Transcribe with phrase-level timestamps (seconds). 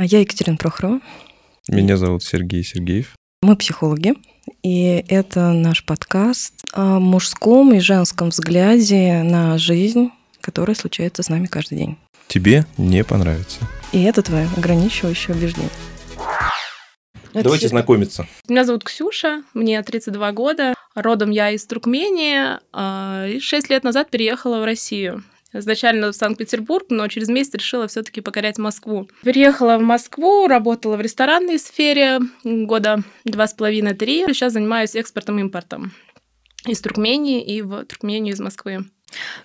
[0.00, 0.98] А Я Екатерина Прохорова.
[1.68, 3.14] Меня зовут Сергей Сергеев.
[3.42, 4.14] Мы психологи,
[4.62, 10.08] и это наш подкаст о мужском и женском взгляде на жизнь,
[10.40, 11.98] которая случается с нами каждый день.
[12.28, 13.60] Тебе не понравится.
[13.92, 15.68] И это твое ограничивающее убеждение.
[17.34, 18.26] Давайте знакомиться.
[18.48, 20.72] Меня зовут Ксюша, мне 32 года.
[20.94, 22.58] Родом я из Туркмении.
[22.72, 25.24] а, И 6 лет назад переехала в Россию.
[25.52, 29.08] Изначально в Санкт-Петербург, но через месяц решила все-таки покорять Москву.
[29.22, 34.26] Переехала в Москву, работала в ресторанной сфере года два с половиной-три.
[34.28, 35.92] Сейчас занимаюсь экспортом-импортом
[36.66, 38.84] из Туркмении и в Туркмению из Москвы.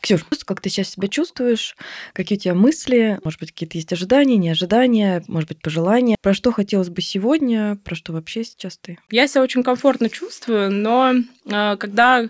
[0.02, 1.76] Ксюш, как ты сейчас себя чувствуешь?
[2.14, 3.20] Какие у тебя мысли?
[3.24, 6.18] Может быть, какие-то есть ожидания, не ожидания, может быть, пожелания?
[6.22, 7.78] Про что хотелось бы сегодня?
[7.84, 8.98] Про что вообще сейчас ты?
[9.12, 11.14] Я себя очень комфортно чувствую, но
[11.46, 12.28] э, когда э,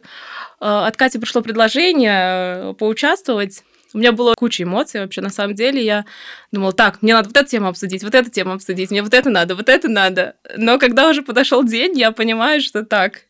[0.59, 5.21] от Кати пришло предложение э, поучаствовать, у меня было куча эмоций вообще.
[5.21, 6.05] На самом деле я
[6.52, 9.29] думала, так, мне надо вот эту тему обсудить, вот эту тему обсудить, мне вот это
[9.29, 10.35] надо, вот это надо.
[10.57, 13.21] Но когда уже подошел день, я понимаю, что так,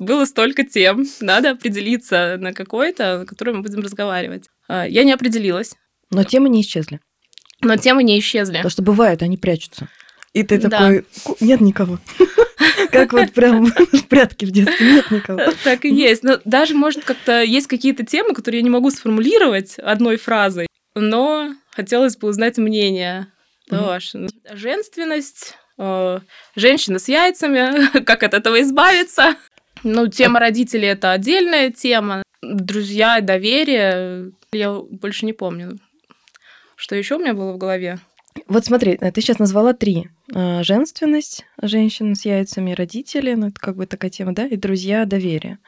[0.00, 4.48] было столько тем, надо определиться на какой-то, на которой мы будем разговаривать.
[4.68, 5.74] А, Я не определилась,
[6.10, 7.00] Но темы не исчезли.
[7.60, 8.54] но темы не исчезли.
[8.56, 9.88] Потому что бывает, они прячутся.
[10.32, 10.68] И ты Да.
[10.70, 11.98] такой, «Ку- нет никого.
[12.90, 15.40] Как вот прям в прятки в детстве, нет никого.
[15.64, 16.22] Так и есть.
[16.22, 21.54] Но даже, может, как-то есть какие-то темы, которые я не могу сформулировать одной фразой, но
[21.70, 23.28] хотелось бы узнать мнение.
[24.52, 26.20] Женственность, э,
[26.56, 29.36] женщина с яйцами, как от этого избавиться.
[29.84, 32.22] Ну, тема родителей– это отдельная тема.
[32.42, 34.32] Друзья, доверие.
[34.52, 35.78] Я больше не помню.
[36.76, 37.98] Что еще у меня было в голове?
[38.48, 40.08] Вот смотри, э, ты сейчас назвала три.
[40.34, 45.04] А, Женственность, женщина с яйцами, родители, ну это как бы такая тема, да, и друзья,
[45.04, 45.58] доверие.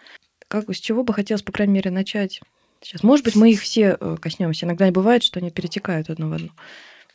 [0.49, 2.41] Как, с чего бы хотелось, по крайней мере, начать
[2.81, 3.03] сейчас?
[3.03, 4.67] Может быть, мы их все э, коснемся.
[4.67, 6.49] Иногда бывает, что они перетекают одно в одно.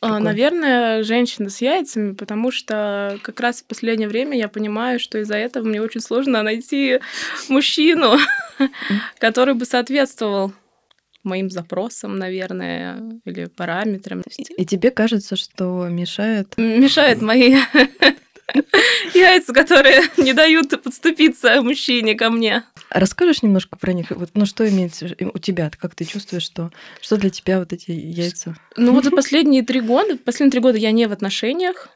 [0.01, 0.21] А, Какой?
[0.21, 5.35] Наверное, женщина с яйцами, потому что как раз в последнее время я понимаю, что из-за
[5.35, 6.99] этого мне очень сложно найти
[7.49, 8.17] мужчину,
[9.19, 10.53] который бы соответствовал
[11.23, 14.23] моим запросам, наверное, или параметрам.
[14.57, 17.57] И тебе кажется, что мешает Мешают мои
[19.13, 22.63] яйца, которые не дают подступиться мужчине ко мне.
[22.89, 24.11] Расскажешь немножко про них?
[24.11, 25.71] Вот, ну, что имеется у тебя?
[25.77, 28.55] Как ты чувствуешь, что, что для тебя вот эти яйца?
[28.77, 31.89] Ну вот за последние три года, последние три года я не в отношениях,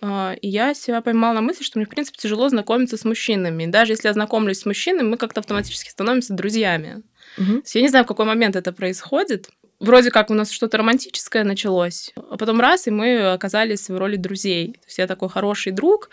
[0.00, 3.66] а, и я себя поймала на мысли, что мне, в принципе, тяжело знакомиться с мужчинами.
[3.66, 7.02] Даже если я знакомлюсь с мужчинами, мы как-то автоматически становимся друзьями.
[7.38, 9.48] Есть я не знаю, в какой момент это происходит.
[9.78, 14.16] Вроде как у нас что-то романтическое началось, а потом раз, и мы оказались в роли
[14.16, 14.72] друзей.
[14.72, 16.08] То есть я такой хороший друг,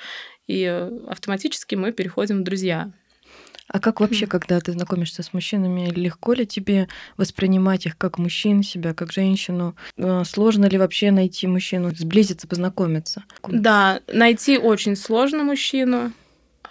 [0.47, 0.65] и
[1.07, 2.91] автоматически мы переходим в друзья.
[3.67, 6.87] А как вообще, когда ты знакомишься с мужчинами, легко ли тебе
[7.17, 9.75] воспринимать их как мужчин, себя как женщину?
[9.97, 13.23] Э, Сложно ли вообще найти мужчину, сблизиться, познакомиться?
[13.47, 16.11] Да, найти очень сложно мужчину.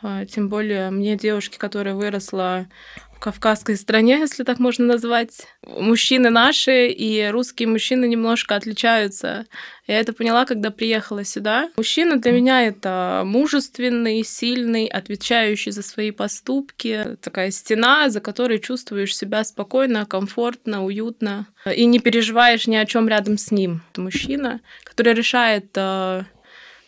[0.02, 2.66] А, Тем более мне девушки, которая выросла
[3.14, 5.46] в кавказской стране, если так можно назвать.
[5.64, 9.46] Мужчины наши и русские мужчины немножко отличаются.
[9.86, 11.70] Я это поняла, когда приехала сюда.
[11.76, 17.16] Мужчина для меня это мужественный, сильный, отвечающий за свои поступки.
[17.20, 21.46] Такая стена, за которой чувствуешь себя спокойно, комфортно, уютно.
[21.72, 23.82] И не переживаешь ни о чем рядом с ним.
[23.92, 26.24] Это мужчина, который решает э,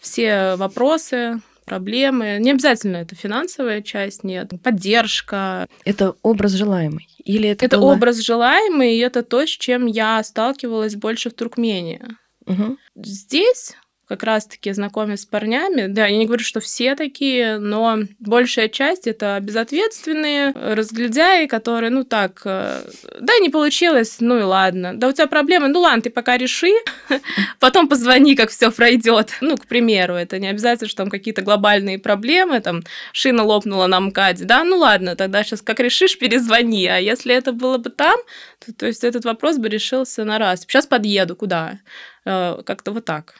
[0.00, 2.36] все вопросы, проблемы.
[2.40, 4.50] Не обязательно это финансовая часть, нет.
[4.62, 5.66] Поддержка.
[5.84, 7.06] Это образ желаемый?
[7.24, 11.34] Или это, Это была- образ желаемый, и это то, с чем я сталкивалась больше в
[11.34, 12.02] Туркмении.
[12.46, 12.78] Мгм.
[12.96, 13.72] Здесь
[14.06, 19.06] как раз-таки знакомясь с парнями, да, я не говорю, что все такие, но большая часть
[19.06, 22.82] это безответственные разглядяи, которые, ну так, э,
[23.20, 24.92] да, не получилось, ну и ладно.
[24.94, 26.72] Да у тебя проблемы, ну ладно, ты пока реши,
[27.60, 29.38] потом позвони, как все пройдет.
[29.40, 32.82] Ну, к примеру, это не обязательно, что там какие-то глобальные проблемы, там
[33.12, 36.86] шина лопнула на МКАДе, да, ну ладно, тогда сейчас как решишь, перезвони.
[36.86, 38.16] А если это было бы там,
[38.64, 40.62] то, то есть этот вопрос бы решился на раз.
[40.62, 41.78] Сейчас подъеду, куда?
[42.24, 43.34] Э, Как-то вот так.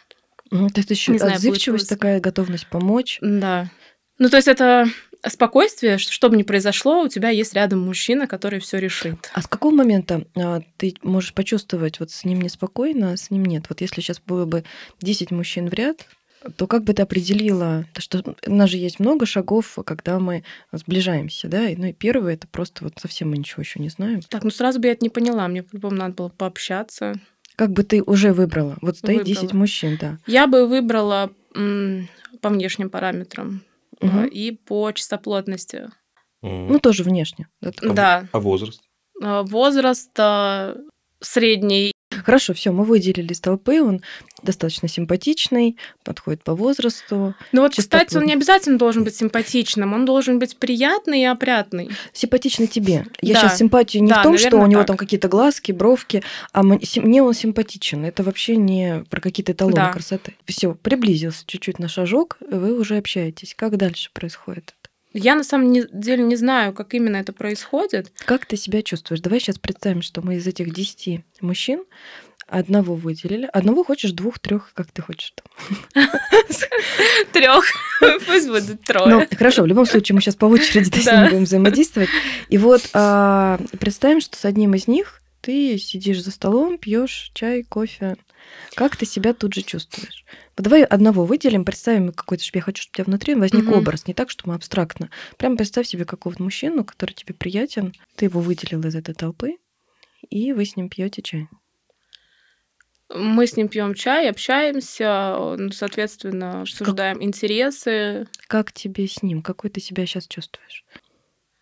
[0.50, 3.19] То есть еще Не знаю, будет отзывчивость такая, готовность помочь.
[3.20, 3.70] Да.
[4.19, 4.87] Ну, то есть это
[5.26, 9.31] спокойствие, что, бы ни произошло, у тебя есть рядом мужчина, который все решит.
[9.32, 13.44] А с какого момента а, ты можешь почувствовать, вот с ним неспокойно, а с ним
[13.44, 13.64] нет?
[13.69, 14.64] Вот если сейчас было бы
[15.00, 16.06] 10 мужчин в ряд,
[16.56, 20.44] то как бы ты определила, то что у нас же есть много шагов, когда мы
[20.73, 21.69] сближаемся, да?
[21.69, 24.20] И, Ну и первый это просто вот совсем мы ничего еще не знаем.
[24.29, 25.49] Так, ну сразу бы я это не поняла.
[25.49, 27.14] Мне, по-любому, надо было пообщаться.
[27.56, 28.77] Как бы ты уже выбрала?
[28.83, 29.43] Вот стоит Выбрала.
[29.43, 30.19] 10 мужчин, да.
[30.27, 32.09] Я бы выбрала м,
[32.41, 33.62] по внешним параметрам
[34.01, 34.27] Мгм.
[34.27, 35.89] и по чистоплотности.
[36.43, 37.49] Ну, тоже внешне.
[37.61, 37.71] да.
[37.83, 38.29] Да.
[38.33, 38.83] А возраст?
[39.23, 40.77] Э, Возраст э,
[41.21, 41.93] средний.
[42.25, 44.03] Хорошо, все, мы выделили из толпы, он
[44.43, 47.35] достаточно симпатичный, подходит по возрасту.
[47.53, 51.91] Ну вот, кстати, он не обязательно должен быть симпатичным, он должен быть приятный и опрятный.
[52.12, 53.06] Симпатичный тебе.
[53.21, 53.41] Я да.
[53.41, 54.88] сейчас симпатию не да, в том, наверное, что у него так.
[54.88, 56.23] там какие-то глазки, бровки,
[56.53, 58.05] а мне он симпатичен.
[58.05, 59.93] Это вообще не про какие-то эталоны да.
[59.93, 60.35] красоты.
[60.47, 63.55] Все, приблизился чуть-чуть на шажок, вы уже общаетесь.
[63.55, 64.75] Как дальше происходит?
[65.14, 68.12] Я на самом деле не знаю, как именно это происходит.
[68.25, 69.20] Как ты себя чувствуешь?
[69.20, 71.84] Давай сейчас представим, что мы из этих десяти мужчин
[72.49, 73.49] одного выделили.
[73.52, 75.32] Одного хочешь, двух, трех, как ты хочешь?
[77.32, 77.64] Трех.
[78.26, 79.06] Пусть будет трое.
[79.06, 82.10] Ну, хорошо, в любом случае мы сейчас по очереди с ними будем взаимодействовать.
[82.49, 87.62] И вот а, представим, что с одним из них ты сидишь за столом, пьешь чай,
[87.62, 88.17] кофе.
[88.75, 90.25] Как ты себя тут же чувствуешь?
[90.56, 93.79] Давай одного выделим, представим какой-то, я хочу, чтобы у тебя внутри возник угу.
[93.79, 95.11] образ, не так, что мы абстрактно.
[95.37, 99.56] Прям представь себе какого-то мужчину, который тебе приятен, ты его выделил из этой толпы,
[100.31, 101.49] и вы с ним пьете чай.
[103.12, 107.25] Мы с ним пьем чай, общаемся, соответственно, обсуждаем как...
[107.25, 108.27] интересы.
[108.47, 109.43] Как тебе с ним?
[109.43, 110.85] Какой ты себя сейчас чувствуешь?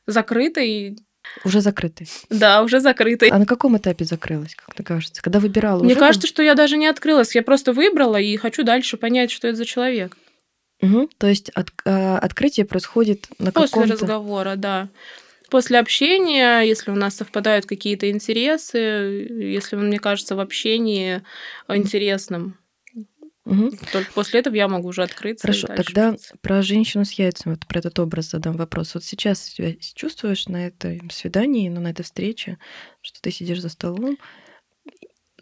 [0.07, 0.99] Закрытый,
[1.45, 2.09] уже закрытый.
[2.31, 3.29] Да, уже закрытый.
[3.29, 5.23] А на каком этапе закрылась, как тебе кажется?
[5.23, 5.83] Когда выбирала?
[5.83, 7.35] Мне кажется, что я даже не открылась.
[7.35, 10.17] Я просто выбрала и хочу дальше понять, что это за человек.
[10.81, 11.11] Угу.
[11.19, 13.93] То есть от, а, открытие происходит на После каком-то...
[13.95, 14.89] разговора, да.
[15.49, 21.23] После общения, если у нас совпадают какие-то интересы, если он мне кажется в общении
[21.69, 22.57] интересным,
[23.45, 23.73] Угу.
[23.93, 25.47] Только после этого я могу уже открыться.
[25.47, 26.37] Хорошо, тогда учиться.
[26.41, 28.95] про женщину с яйцами, вот про этот образ задам вопрос.
[28.95, 32.59] Вот сейчас себя чувствуешь на этой свидании, ну, на этой встрече,
[33.01, 34.17] что ты сидишь за столом,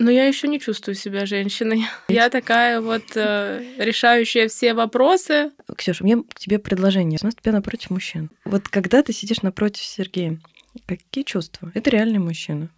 [0.01, 1.85] но я еще не чувствую себя женщиной.
[2.09, 5.51] Я такая вот э, решающая все вопросы.
[5.77, 7.19] Ксюша, у меня к тебе предложение.
[7.21, 8.31] У нас тебя напротив мужчин.
[8.47, 10.41] Вот когда ты сидишь напротив Сергея,
[10.87, 11.73] Какие чувства?
[11.75, 12.69] Это реальный мужчина.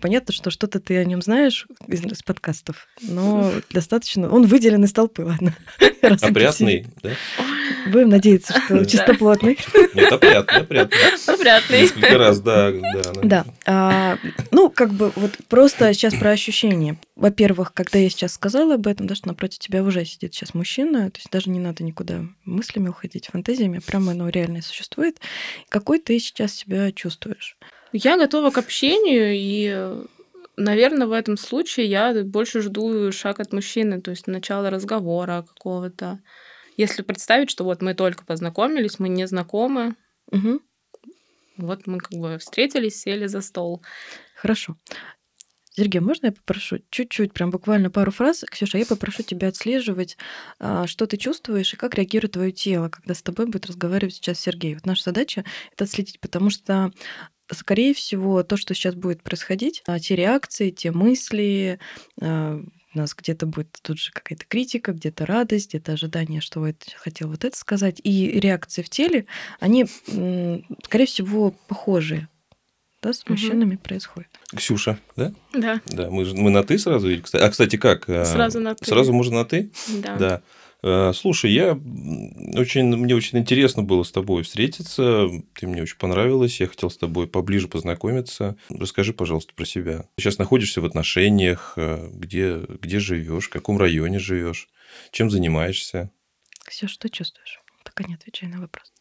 [0.00, 4.30] Понятно, что что-то ты о нем знаешь из, из подкастов, но достаточно.
[4.30, 5.54] Он выделен из толпы, ладно.
[6.02, 7.10] Опрятный, да?
[7.90, 9.58] Будем надеяться, что чистоплотный.
[9.94, 10.98] Нет, опрятный, опрятный.
[11.26, 11.82] Опрятный.
[11.82, 12.72] Несколько раз, да.
[12.72, 13.44] Да, да.
[13.66, 14.18] А,
[14.50, 16.98] ну, как бы вот просто сейчас про ощущения.
[17.16, 21.10] Во-первых, когда я сейчас сказала об этом, да, что напротив тебя уже сидит сейчас мужчина,
[21.10, 25.20] то есть даже не надо никуда мыслями уходить, фантазиями, прямо оно реально существует.
[25.68, 27.33] Какой ты сейчас себя чувствуешь?
[27.92, 30.04] Я готова к общению, и,
[30.56, 36.20] наверное, в этом случае я больше жду шаг от мужчины, то есть начало разговора какого-то.
[36.76, 39.94] Если представить, что вот мы только познакомились, мы не знакомы,
[40.32, 40.60] угу.
[41.56, 43.82] вот мы как бы встретились, сели за стол.
[44.34, 44.76] Хорошо.
[45.76, 48.44] Сергей, можно я попрошу чуть-чуть, прям буквально пару фраз?
[48.48, 50.16] Ксюша, я попрошу тебя отслеживать,
[50.60, 54.38] а, что ты чувствуешь и как реагирует твое тело, когда с тобой будет разговаривать сейчас
[54.38, 54.74] Сергей.
[54.74, 56.92] Вот наша задача— это отследить, потому что
[57.50, 61.80] скорее всего, то, что сейчас будет происходить, а, те реакции, те мысли,
[62.22, 62.62] а,
[62.94, 67.28] у нас где-то будет тут же какая-то критика, где-то радость, где-то ожидание, что вот хотел
[67.28, 68.00] вот это сказать.
[68.04, 69.26] И реакции в теле,
[69.58, 72.28] они, скорее всего, похожие
[73.04, 73.82] да, с мужчинами угу.
[73.82, 74.30] происходит.
[74.56, 75.32] Ксюша, да?
[75.52, 75.80] Да.
[75.86, 77.08] Да, мы, мы на ты сразу.
[77.34, 78.08] А, кстати, как?
[78.08, 78.86] А, сразу на ты.
[78.86, 79.70] Сразу можно на ты?
[80.02, 80.16] Да.
[80.16, 80.42] Да.
[80.82, 85.28] А, слушай, я очень, мне очень интересно было с тобой встретиться.
[85.54, 86.58] Ты мне очень понравилась.
[86.60, 88.56] Я хотел с тобой поближе познакомиться.
[88.70, 90.06] Расскажи, пожалуйста, про себя.
[90.16, 94.70] Ты сейчас находишься в отношениях, а, где, где живешь, в каком районе живешь,
[95.10, 96.10] чем занимаешься?
[96.64, 97.60] Ксюша, что чувствуешь?
[97.84, 98.93] Пока не отвечай на вопрос.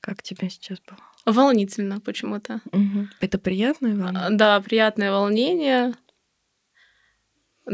[0.00, 0.98] Как тебе сейчас было?
[1.26, 2.60] Волнительно почему-то.
[2.72, 3.08] Угу.
[3.20, 4.26] Это приятное волнение?
[4.26, 5.94] А, да, приятное волнение.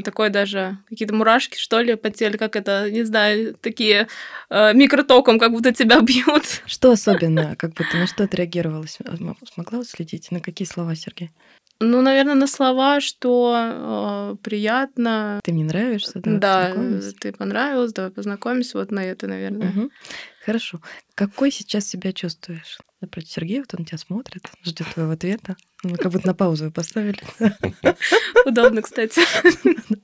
[0.04, 4.08] Такое даже какие-то мурашки, что ли, по телу, как это, не знаю, такие
[4.50, 6.62] э, микротоком, как будто тебя бьют.
[6.66, 8.84] Что особенно, как будто на что отреагировала?
[8.86, 10.30] Смогла следить?
[10.32, 11.30] На какие слова, Сергей?
[11.78, 15.40] Ну, наверное, на слова, что э, приятно.
[15.44, 16.38] Ты мне нравишься, да?
[16.38, 16.74] Да,
[17.20, 18.78] ты понравилась, давай познакомимся.
[18.78, 19.70] Вот на это, наверное.
[19.70, 19.90] Угу.
[20.44, 20.80] Хорошо.
[21.14, 22.78] Какой сейчас себя чувствуешь?
[23.02, 25.56] Напротив Сергея, вот он тебя смотрит, ждет твоего ответа.
[25.82, 27.18] Мы как будто на паузу поставили.
[28.46, 29.20] Удобно, кстати.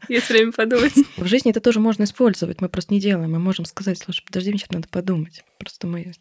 [0.13, 0.93] Есть время подумать.
[1.17, 2.61] В жизни это тоже можно использовать.
[2.61, 3.33] Мы просто не делаем.
[3.33, 5.43] Мы можем сказать, слушай, подожди, мне сейчас надо подумать.
[5.59, 6.13] Просто мы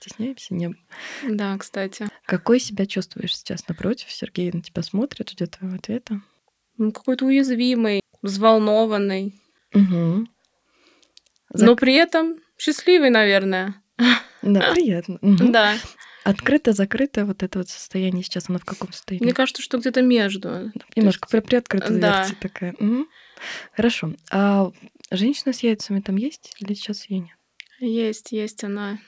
[0.00, 0.54] стесняемся.
[0.54, 0.74] Не...
[1.28, 2.06] Да, кстати.
[2.26, 4.10] Какой себя чувствуешь сейчас напротив?
[4.10, 6.20] Сергей на тебя смотрит, ждет твоего ответа.
[6.76, 9.34] Ну, какой-то уязвимый, взволнованный.
[9.74, 10.26] Угу.
[11.54, 13.74] Но при этом счастливый, наверное.
[14.42, 15.18] Да, приятно.
[15.22, 15.76] Да.
[16.24, 19.24] Открыто-закрыто вот это вот состояние сейчас, оно в каком состоянии?
[19.24, 20.70] Мне кажется, что где-то между.
[20.94, 21.46] Немножко есть...
[21.46, 22.26] приоткрыта да.
[22.40, 22.74] такая.
[22.74, 23.06] Угу.
[23.74, 24.14] Хорошо.
[24.30, 24.70] А
[25.10, 27.36] женщина с яйцами там есть или сейчас ее нет?
[27.80, 28.98] Есть, есть она.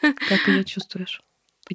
[0.00, 1.22] Как ее чувствуешь?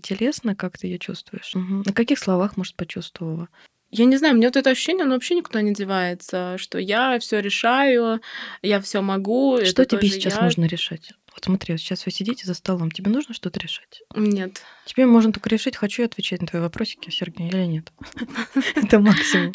[0.01, 1.55] Телесно, как ты ее чувствуешь?
[1.55, 1.83] Угу.
[1.85, 3.49] На каких словах, может, почувствовала?
[3.91, 7.39] Я не знаю, мне вот это ощущение, оно вообще никуда не девается, что я все
[7.39, 8.21] решаю,
[8.61, 9.59] я все могу.
[9.65, 10.43] Что тебе сейчас я.
[10.43, 11.11] нужно решать?
[11.33, 14.03] Вот смотри, вот сейчас вы сидите за столом, тебе нужно что-то решать?
[14.15, 14.61] Нет.
[14.85, 17.91] Тебе можно только решить, хочу я отвечать на твои вопросики, Сергей, или нет.
[18.75, 19.53] Это максимум.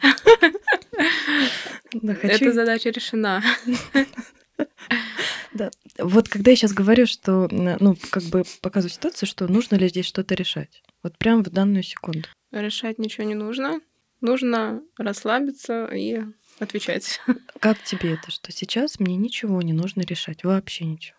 [2.22, 3.42] Эта задача решена.
[5.54, 5.70] Да.
[5.98, 10.06] Вот когда я сейчас говорю, что, ну, как бы показываю ситуацию, что нужно ли здесь
[10.06, 10.82] что-то решать.
[11.02, 12.28] Вот прям в данную секунду.
[12.50, 13.80] Решать ничего не нужно.
[14.20, 16.22] Нужно расслабиться и
[16.58, 17.20] отвечать.
[17.60, 21.18] Как тебе это, что сейчас мне ничего не нужно решать, вообще ничего?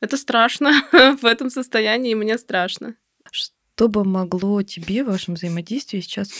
[0.00, 0.72] Это страшно.
[1.20, 2.96] В этом состоянии мне страшно.
[3.30, 3.54] Что
[3.88, 6.30] бы могло тебе в вашем взаимодействии сейчас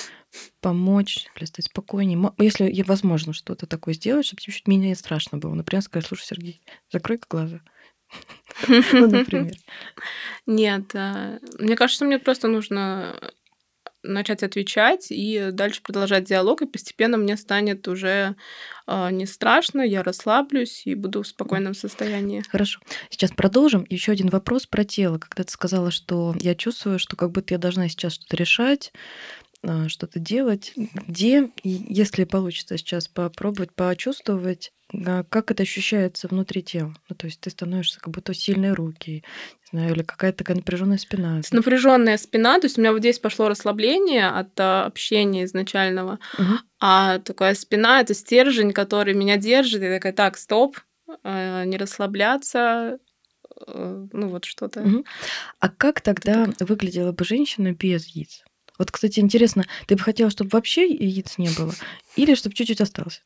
[0.60, 2.32] помочь или стать спокойнее?
[2.38, 5.54] Если возможно что-то такое сделать, чтобы чуть-чуть менее страшно было.
[5.54, 7.60] Например, сказать, слушай, Сергей, закрой глаза.
[8.68, 9.54] Ну, например.
[10.46, 13.32] Нет, а, мне кажется, мне просто нужно
[14.02, 18.36] начать отвечать и дальше продолжать диалог, и постепенно мне станет уже
[18.86, 22.42] а, не страшно, я расслаблюсь и буду в спокойном состоянии.
[22.48, 22.80] Хорошо.
[23.10, 23.86] Сейчас продолжим.
[23.88, 25.18] Еще один вопрос про тело.
[25.18, 28.92] Когда ты сказала, что я чувствую, что как будто я должна сейчас что-то решать,
[29.88, 30.72] что-то делать.
[31.06, 34.72] Где, если получится сейчас попробовать почувствовать,
[35.06, 36.94] а, как это ощущается внутри тела.
[37.08, 39.22] Ну, то есть ты становишься как будто сильные руки,
[39.72, 41.40] не знаю, или какая-то такая напряженная спина.
[41.52, 46.58] Напряженная спина, то есть у меня вот здесь пошло расслабление от а, общения изначального, Мгм.
[46.80, 50.78] а такая спина это стержень, который меня держит, и такая, так, стоп,
[51.22, 52.98] а, не расслабляться,
[53.66, 54.80] э, ну вот что-то.
[54.80, 55.04] Мгм.
[55.60, 58.44] А как тогда выглядела бы женщина без яиц?
[58.80, 61.74] Вот, кстати, интересно, ты бы хотела, чтобы вообще яиц не было,
[62.16, 63.22] или чтобы чуть-чуть осталось?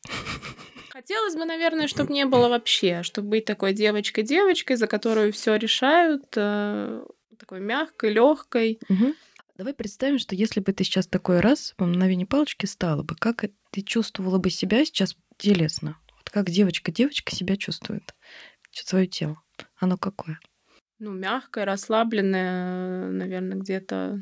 [0.89, 6.25] Хотелось бы, наверное, чтобы не было вообще, чтобы быть такой девочкой-девочкой, за которую все решают,
[6.35, 7.05] э,
[7.39, 8.79] такой мягкой, легкой.
[8.89, 9.15] Мгм.
[9.57, 13.45] Давай представим, что если бы ты сейчас такой раз по мгновению палочки стала бы, как
[13.71, 15.97] ты чувствовала бы себя сейчас телесно?
[16.17, 18.13] Вот как девочка-девочка себя чувствует?
[18.73, 19.41] Свое тело.
[19.79, 20.37] Оно какое?
[20.99, 24.19] Ну, мягкая, расслабленная, наверное, где-то.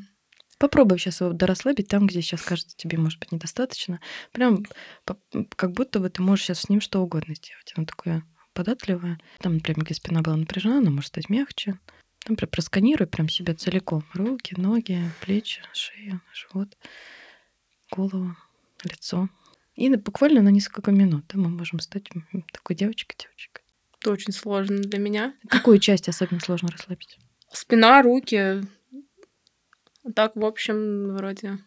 [0.58, 4.00] Попробуй сейчас его дорасслабить там, где сейчас кажется тебе, может быть, недостаточно.
[4.32, 4.64] Прям
[5.56, 7.72] как будто бы ты можешь сейчас с ним что угодно сделать.
[7.76, 9.18] Оно такое податливое.
[9.38, 11.78] Там, например, где спина была напряжена, она может стать мягче.
[12.24, 14.04] Там прям просканируй прям себя целиком.
[14.14, 16.76] Руки, ноги, плечи, шею, живот,
[17.90, 18.36] голову,
[18.82, 19.28] лицо.
[19.74, 22.08] И буквально на несколько минут да, мы можем стать
[22.52, 23.64] такой девочкой-девочкой.
[24.00, 25.34] Это очень сложно для меня.
[25.48, 27.18] Какую часть особенно сложно расслабить?
[27.52, 28.62] Спина, руки.
[30.14, 31.58] Так, в общем, вроде.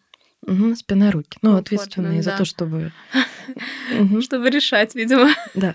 [0.46, 1.38] Мгм, спина, руки.
[1.42, 2.38] Ну, Комфортно, ответственные за да.
[2.38, 2.92] то, чтобы...
[4.20, 5.30] Чтобы решать, видимо.
[5.54, 5.74] Да.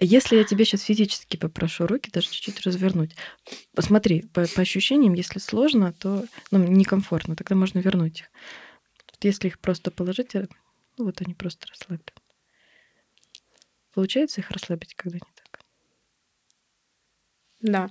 [0.00, 3.16] Если я тебе сейчас физически попрошу руки даже чуть-чуть развернуть,
[3.74, 8.30] посмотри, по, по ощущениям, если сложно, то ну, некомфортно, тогда можно вернуть их.
[9.20, 10.46] Если их просто положить, э,
[10.96, 12.12] ну вот они просто расслаблены.
[13.92, 15.60] Получается их расслабить, когда не так?
[17.60, 17.90] Да.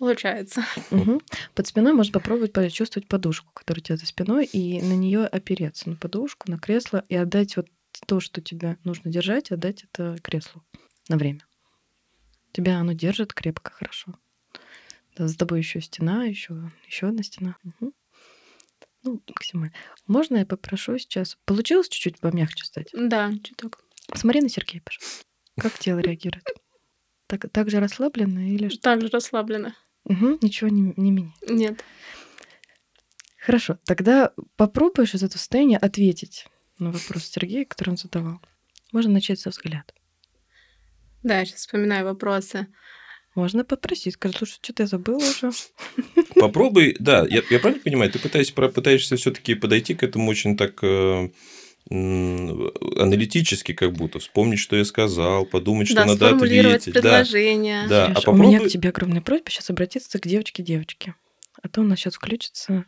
[0.00, 0.64] Получается.
[0.90, 1.20] Мгм.
[1.54, 5.90] Под спиной можно попробовать почувствовать подушку, которая у тебя за спиной, и на нее опереться,
[5.90, 7.68] на подушку, на кресло, и отдать вот
[8.06, 10.64] то, что тебе нужно держать, отдать это креслу
[11.10, 11.46] на время.
[12.52, 14.14] Тебя оно держит крепко, хорошо.
[15.16, 17.56] Да, за тобой еще стена, еще, еще одна стена.
[17.62, 17.92] Мгм.
[19.02, 19.74] Ну, максимально.
[20.06, 21.36] Можно я попрошу сейчас?
[21.44, 22.88] Получилось чуть-чуть помягче стать?
[22.94, 23.84] Да, чуток.
[24.14, 25.26] Смотри на Сергея, пожалуйста.
[25.58, 26.44] Как тело реагирует?
[27.26, 28.80] Так, так же расслабленно или что?
[28.80, 29.76] Также расслабленно.
[30.04, 31.52] Мгм, ничего не, не меняется.
[31.52, 31.84] Нет.
[33.38, 36.46] Хорошо, тогда попробуешь из этого состояния ответить
[36.78, 38.40] на вопрос Сергея, который он задавал.
[38.92, 39.92] Можно начать со взгляда.
[41.22, 42.66] Да, я сейчас вспоминаю вопросы.
[43.34, 45.52] Можно попросить, сказать, слушай, что-то я забыла уже.
[46.34, 50.56] Попробуй, да, я, я правильно понимаю, ты пытаешься, про- пытаешься все-таки подойти к этому очень
[50.56, 51.30] так э,
[51.90, 56.94] аналитически, как будто вспомнить, что я сказал, подумать, что да, надо сформулировать ответить.
[56.94, 57.00] Да.
[57.00, 57.86] предложение.
[57.88, 61.14] Да, Серёж, а У меня к попробуй- тебе огромная просьба сейчас обратиться к девочке-девочке.
[61.62, 62.84] А то у нас сейчас включится...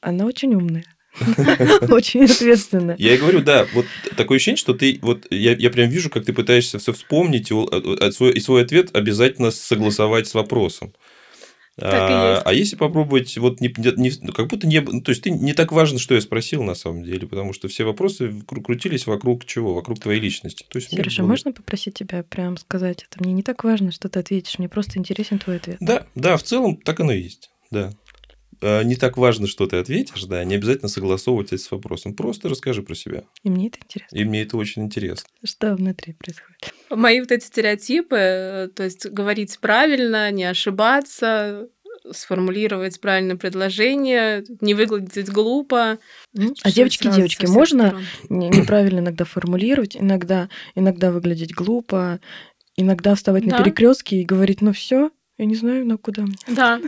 [0.00, 0.84] Она очень умная.
[1.88, 2.94] Очень ответственная.
[2.98, 3.86] Я и говорю, да, вот
[4.16, 7.54] такое ощущение, что ты, вот я, я прям вижу, как ты пытаешься все вспомнить, и,
[7.54, 10.92] и свой ответ обязательно согласовать с вопросом.
[11.78, 15.30] А, а если попробовать, вот не, не- ну, как будто не, ну, то есть ты
[15.30, 19.06] не так важно, что я спросил на самом деле, потому что все вопросы кру- крутились
[19.06, 20.64] вокруг чего, вокруг твоей личности.
[20.70, 23.22] То есть мне Сережа, было- можно попросить тебя прям сказать это?
[23.22, 25.76] Мне не так важно, что ты ответишь, мне просто интересен твой ответ.
[25.80, 27.92] Да, да, в целом так оно и есть, да.
[28.62, 32.14] А, Не так важно, что ты ответишь, да, не обязательно согласовывать это с вопросом.
[32.14, 33.24] Просто расскажи про себя.
[33.42, 34.16] И мне это интересно.
[34.16, 35.28] И мне это очень интересно.
[35.44, 36.74] Что внутри происходит?
[36.90, 41.68] Мои вот эти стереотипы, э, то есть говорить правильно, не ошибаться,
[42.12, 45.98] сформулировать правильное предложение, не выглядеть глупо.
[46.62, 52.20] А девочки, девочки, можно неправильно иногда формулировать, иногда, иногда выглядеть глупо,
[52.76, 53.56] иногда вставать да.
[53.58, 56.36] на перекрестке и говорить, ну все, я не знаю, на куда мне.
[56.46, 56.80] Да,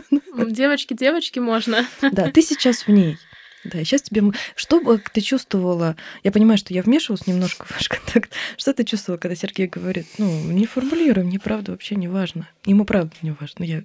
[0.47, 1.85] девочки, девочки можно.
[2.01, 3.17] Да, ты сейчас в ней.
[3.65, 4.23] Да, сейчас тебе...
[4.55, 5.97] Что бы ты чувствовала...
[6.23, 8.31] Я понимаю, что я вмешивалась немножко в ваш контакт.
[8.57, 12.47] Что ты чувствовала, когда Сергей говорит, ну, не формулируй, мне правда вообще не важно.
[12.65, 13.83] Ему правда не важно, я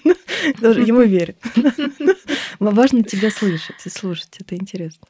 [0.60, 1.36] даже ему верю.
[2.58, 5.06] Важно тебя слышать и слушать, это интересно.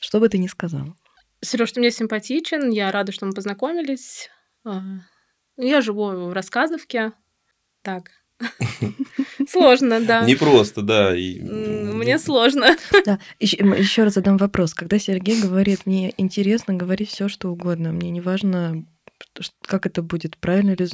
[0.00, 0.96] Что бы ты ни сказала.
[1.40, 4.28] Сереж, ты мне симпатичен, я рада, что мы познакомились.
[4.64, 4.82] А,
[5.56, 7.12] я живу в Рассказовке.
[7.82, 8.10] Так,
[9.48, 10.24] Сложно, да.
[10.24, 11.12] Не просто, да.
[11.12, 12.76] Мне сложно.
[13.04, 13.18] Да.
[13.38, 14.74] Еще раз задам вопрос.
[14.74, 18.84] Когда Сергей говорит, мне интересно говорить все, что угодно, мне не важно,
[19.62, 20.86] как это будет, правильно ли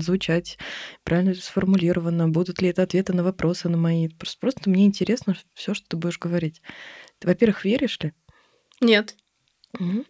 [0.00, 0.58] звучать,
[1.04, 4.08] правильно ли сформулировано, будут ли это ответы на вопросы на мои.
[4.08, 6.62] Просто, просто мне интересно все, что ты будешь говорить.
[7.18, 8.12] Ты, во-первых, веришь ли?
[8.80, 9.16] Нет.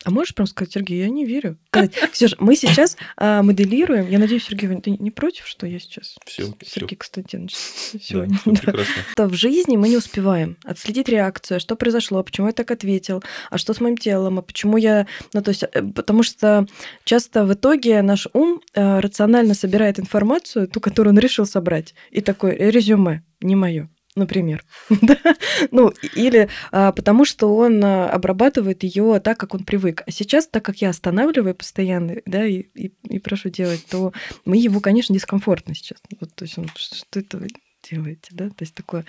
[0.05, 1.59] А можешь прям сказать, Сергей, я не верю.
[2.13, 4.09] Ксюша, мы сейчас а, моделируем.
[4.09, 6.17] Я надеюсь, Сергей, ты не против, что я сейчас?
[6.25, 6.53] Все.
[6.65, 7.55] Сергей Константинович.
[8.01, 8.39] Сегодня.
[8.45, 9.29] Да, прекрасно.
[9.29, 13.75] В жизни мы не успеваем отследить реакцию, что произошло, почему я так ответил, а что
[13.75, 15.07] с моим телом, а почему я...
[15.33, 16.67] Ну, то есть, э, потому что
[17.05, 22.21] часто в итоге наш ум э, рационально собирает информацию, ту, которую он решил собрать, и
[22.21, 24.65] такой резюме, не мое например.
[25.71, 30.03] ну, или а, потому что он а, обрабатывает ее так, как он привык.
[30.07, 34.13] А сейчас, так как я останавливаю постоянно, да, и, и, и прошу делать, то
[34.45, 35.99] мы его, конечно, дискомфортно сейчас.
[36.21, 37.47] Вот, то есть он, что это
[37.89, 39.05] делаете, да, то есть такое.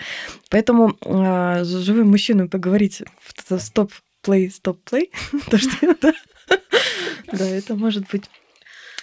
[0.50, 5.12] Поэтому а, с живым мужчиной поговорить в стоп-плей, стоп-плей,
[5.50, 6.14] то что да,
[7.32, 8.26] да, это может быть...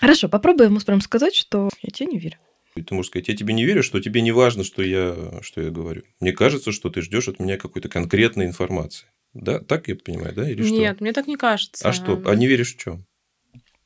[0.00, 2.37] Хорошо, попробуем ему прям сказать, что я тебе не верю.
[2.76, 5.60] И ты можешь сказать, я тебе не верю, что тебе не важно, что я, что
[5.60, 6.02] я говорю.
[6.20, 9.06] Мне кажется, что ты ждешь от меня какой-то конкретной информации.
[9.32, 10.48] Да, так я понимаю, да?
[10.48, 10.74] Или что?
[10.74, 11.88] Нет, мне так не кажется.
[11.88, 12.20] А что?
[12.24, 13.04] А не веришь в чем?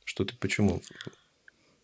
[0.03, 0.81] Что ты почему?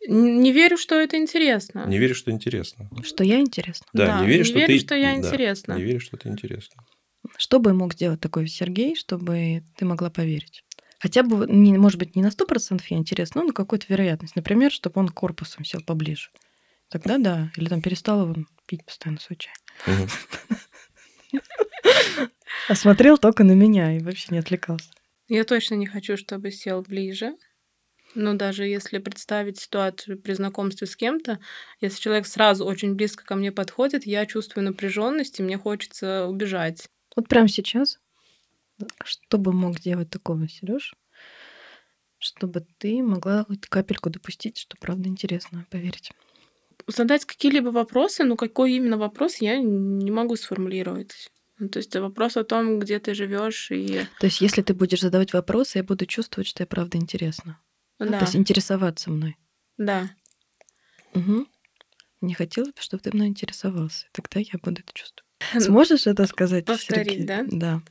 [0.08, 1.86] Не верю, что это интересно.
[1.88, 2.90] Не веришь, что интересно.
[3.04, 3.86] Что я интересно.
[3.94, 4.80] Да, да не веришь, не что верю, ты...
[4.80, 5.74] что я да, интересно.
[5.74, 6.84] Не веришь, что это интересно.
[7.38, 10.64] Что бы мог сделать такой Сергей, чтобы ты могла поверить?
[11.00, 14.36] Хотя бы, не, может быть, не на 100% я интересно, но на какую-то вероятность.
[14.36, 16.30] Например, чтобы он корпусом сел поближе.
[16.96, 17.52] Тогда да.
[17.58, 19.54] Или там перестала вон пить постоянно свой чай.
[22.70, 24.90] А смотрел только на меня и вообще не отвлекался.
[25.28, 27.36] Я точно не хочу, чтобы сел ближе.
[28.16, 31.40] Но даже если представить ситуацию при знакомстве с кем-то,
[31.82, 36.90] если человек сразу очень близко ко мне подходит, я чувствую напряженность, и мне хочется убежать.
[37.16, 38.00] Вот прямо сейчас,
[39.04, 40.96] что бы мог сделать такого, Сереж,
[42.20, 46.14] чтобы ты могла хоть капельку допустить, что правда интересно, поверить?
[46.88, 51.32] Задать какие-либо вопросы, но какой именно вопрос я не могу сформулировать.
[51.58, 54.02] Ну, то есть вопрос о том, где ты живешь и.
[54.20, 57.60] То есть, если ты будешь задавать вопросы, я буду чувствовать, что я правда интересна.
[57.98, 58.20] Да.
[58.20, 59.38] То есть интересоваться мной.
[59.78, 60.10] Да.
[61.14, 61.48] Угу.
[62.22, 64.08] Мне хотелось бы, чтобы ты мной интересовался.
[64.12, 65.26] Тогда я буду это чувствовать.
[65.64, 66.66] Сможешь это сказать?
[66.66, 67.26] Повторить, Сергей?
[67.26, 67.46] да?
[67.48, 67.82] Да.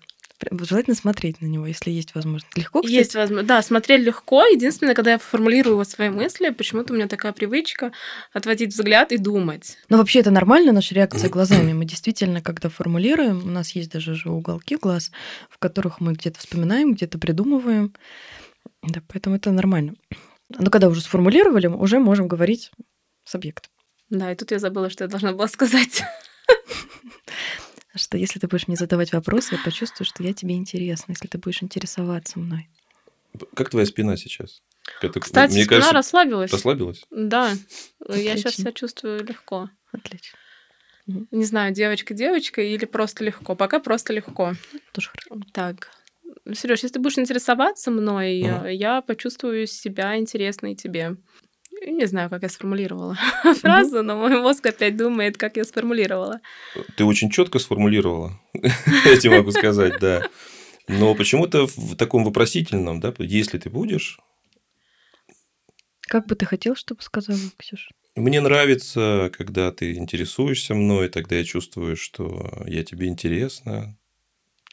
[0.50, 2.56] Желательно смотреть на него, если есть возможность.
[2.56, 2.94] Легко, кстати?
[2.94, 3.46] Есть возможность.
[3.46, 4.44] Да, смотреть легко.
[4.44, 7.92] Единственное, когда я формулирую вот свои мысли, почему-то у меня такая привычка
[8.32, 9.78] отводить взгляд и думать.
[9.88, 11.72] Но вообще это нормально, наша реакция глазами.
[11.72, 15.12] Мы действительно, когда формулируем, у нас есть даже же уголки глаз,
[15.48, 17.94] в которых мы где-то вспоминаем, где-то придумываем.
[18.82, 19.94] Да, поэтому это нормально.
[20.48, 22.70] Но когда уже сформулировали, уже можем говорить
[23.24, 23.70] с объектом.
[24.10, 26.02] Да, и тут я забыла, что я должна была сказать
[27.94, 31.38] что если ты будешь мне задавать вопросы, я почувствую, что я тебе интересна, если ты
[31.38, 32.68] будешь интересоваться мной.
[33.54, 34.62] Как твоя спина сейчас?
[35.00, 36.52] Это, Кстати, мне спина кажется, расслабилась.
[36.52, 37.04] Расслабилась?
[37.10, 37.52] Да.
[38.00, 38.22] Отлично.
[38.22, 39.70] Я сейчас себя чувствую легко.
[39.92, 40.38] Отлично.
[41.06, 43.54] Не знаю, девочка-девочка или просто легко.
[43.54, 44.54] Пока просто легко.
[44.92, 45.42] Тоже хорошо.
[45.52, 45.90] Так.
[46.52, 48.66] Сереж, если ты будешь интересоваться мной, угу.
[48.66, 51.16] я почувствую себя интересной тебе.
[51.86, 53.16] Не знаю, как я сформулировала
[53.60, 56.40] фразу, но мой мозг опять думает, как я сформулировала.
[56.96, 60.28] Ты очень четко сформулировала, я тебе могу сказать, да.
[60.88, 64.18] Но почему-то в таком вопросительном, да, если ты будешь.
[66.02, 67.90] Как бы ты хотел, чтобы сказала, Ксюша?
[68.16, 73.98] Мне нравится, когда ты интересуешься мной, тогда я чувствую, что я тебе интересна,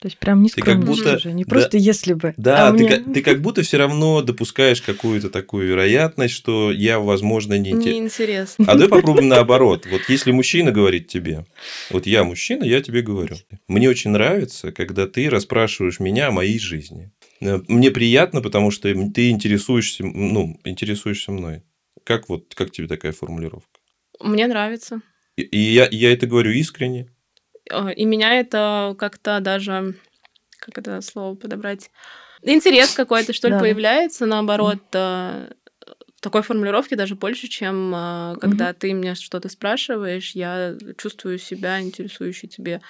[0.02, 2.34] то есть прям не скромно будто, уже, не просто да, если бы.
[2.36, 2.98] Да, а ты, мне...
[2.98, 8.02] ты как будто все равно допускаешь какую-то такую вероятность, что я, возможно, не интересен.
[8.02, 8.66] Неинтересно.
[8.68, 9.86] А давай попробуем наоборот.
[9.92, 11.46] Вот если мужчина говорит тебе,
[11.92, 13.36] вот я мужчина, я тебе говорю.
[13.68, 17.12] Мне очень нравится, когда ты расспрашиваешь меня о моей жизни.
[17.40, 21.62] Э, мне приятно, потому что ты интересуешься, ну, интересуешься мной.
[22.04, 23.80] Как вот, как тебе такая формулировка?
[24.20, 25.02] Мне нравится.
[25.38, 27.08] И я, я это говорю искренне.
[27.72, 29.96] Э, и меня это как-то даже,
[30.60, 31.90] как это слово подобрать,
[32.42, 33.60] интерес какой-то, что ли, Да.
[33.60, 35.52] появляется, наоборот, э,
[36.16, 41.82] в такой формулировке даже больше, чем э, когда ты меня что-то спрашиваешь, я чувствую себя
[41.82, 42.82] интересующей тебе.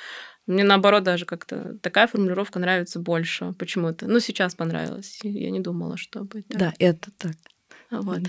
[0.47, 4.07] Мне наоборот даже как-то такая формулировка нравится больше почему-то.
[4.07, 5.19] Ну, сейчас понравилось.
[5.23, 6.57] Я не думала, что будет так.
[6.59, 7.35] Да, это так.
[7.89, 8.19] Вот.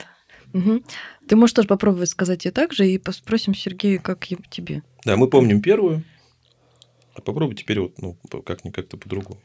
[0.53, 0.85] Мгм.
[1.27, 4.83] Ты можешь тоже попробовать сказать ей так же и спросим Сергея, как тебе.
[5.05, 6.05] Да, мы помним первую.
[7.15, 9.41] А попробуй теперь вот, ну, как-нибудь как-то по-другому.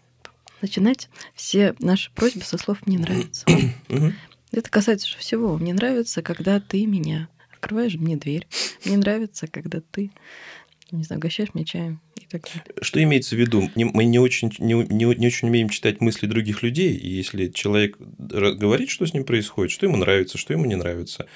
[0.62, 3.46] Начинать все наши просьбы со слов «мне нравится».
[4.52, 5.58] Это касается же всего.
[5.58, 8.48] Мне нравится, когда ты меня открываешь мне дверь.
[8.86, 10.12] Мне нравится, когда ты,
[10.92, 12.64] не знаю, угощаешь меня чаем и так далее.
[12.82, 13.70] Что имеется в виду?
[13.76, 17.98] Мы не очень, не, не- не очень умеем читать мысли других людей, и если человек
[18.00, 21.28] говорит, что с ним происходит, что ему нравится, что ему не нравится,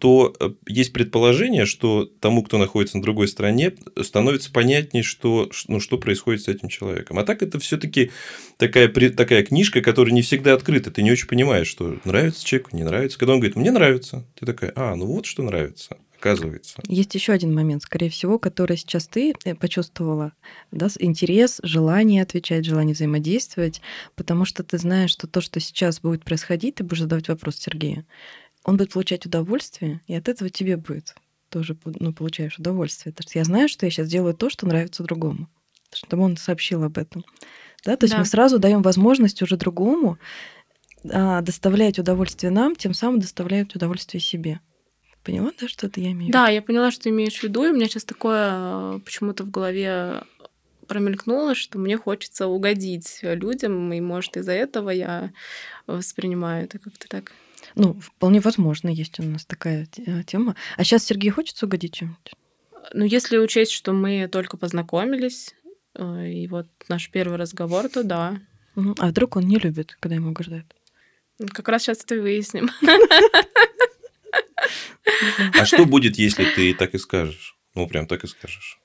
[0.00, 5.78] то э, есть предположение, что тому, кто находится на другой стороне, становится понятнее, что, ну,
[5.78, 7.18] что происходит с этим человеком.
[7.18, 8.10] А так это все-таки
[8.56, 10.90] такая, такая книжка, которая не всегда открыта.
[10.90, 13.18] Ты не очень понимаешь, что нравится человеку, не нравится.
[13.18, 16.80] Когда он говорит, мне нравится, ты такая, а, ну вот что нравится, оказывается.
[16.88, 20.32] Есть еще один момент, скорее всего, который сейчас ты э, почувствовала,
[20.70, 23.82] да, интерес, желание отвечать, желание взаимодействовать,
[24.16, 28.06] потому что ты знаешь, что то, что сейчас будет происходить, ты будешь задавать вопрос Сергею,
[28.64, 31.14] он будет получать удовольствие, и от этого тебе будет
[31.48, 33.12] тоже ну, получаешь удовольствие.
[33.12, 35.48] Потому что я знаю, что я сейчас делаю то, что нравится другому.
[35.92, 37.24] Чтобы он сообщил об этом.
[37.84, 37.96] Да?
[37.96, 38.20] То есть Да.
[38.20, 40.18] мы сразу даем возможность уже другому
[41.10, 44.60] а, доставлять удовольствие нам, тем самым доставляют удовольствие себе.
[45.24, 46.32] Поняла, да, что это я имею в виду?
[46.32, 49.44] Да, я поняла, что ты имеешь в виду, и у меня сейчас такое э, почему-то
[49.44, 50.22] в голове
[50.86, 55.32] промелькнуло, что мне хочется угодить людям, и, может, из-за этого я
[55.86, 57.32] воспринимаю это как-то так.
[57.74, 60.56] Ну, вполне возможно, есть у нас такая э, тема.
[60.76, 62.32] А сейчас Сергей хочется угодить чем-нибудь?
[62.92, 65.54] Ну, если учесть, что мы только познакомились,
[65.94, 68.40] э, и вот наш первый разговор, то да.
[68.98, 70.74] А вдруг он не любит, когда ему угождают?
[71.48, 72.70] Как раз сейчас это и выясним.
[75.58, 77.56] А что будет, если ты так и скажешь?
[77.74, 78.80] Ну, прям так и скажешь.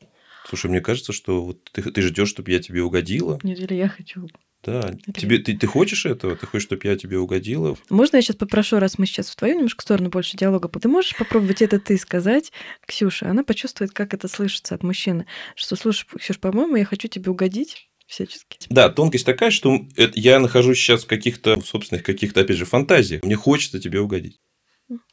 [0.47, 3.39] Слушай, мне кажется, что вот ты, ты ждешь, чтобы я тебе угодила.
[3.43, 4.27] Нет, или я хочу.
[4.63, 4.93] Да.
[5.15, 6.35] Тебе, ты, ты хочешь этого?
[6.35, 7.77] Ты хочешь, чтобы я тебе угодила?
[7.89, 11.15] Можно я сейчас попрошу, раз мы сейчас в твою немножко сторону больше диалога, ты можешь
[11.15, 12.51] попробовать это ты сказать,
[12.87, 13.29] Ксюша?
[13.29, 15.27] Она почувствует, как это слышится от мужчины.
[15.55, 18.57] Что, слушай, Ксюш, по-моему, я хочу тебе угодить всячески.
[18.69, 23.23] Да, тонкость такая, что я нахожусь сейчас в каких-то собственных каких-то, опять же, фантазиях.
[23.23, 24.39] Мне хочется тебе угодить.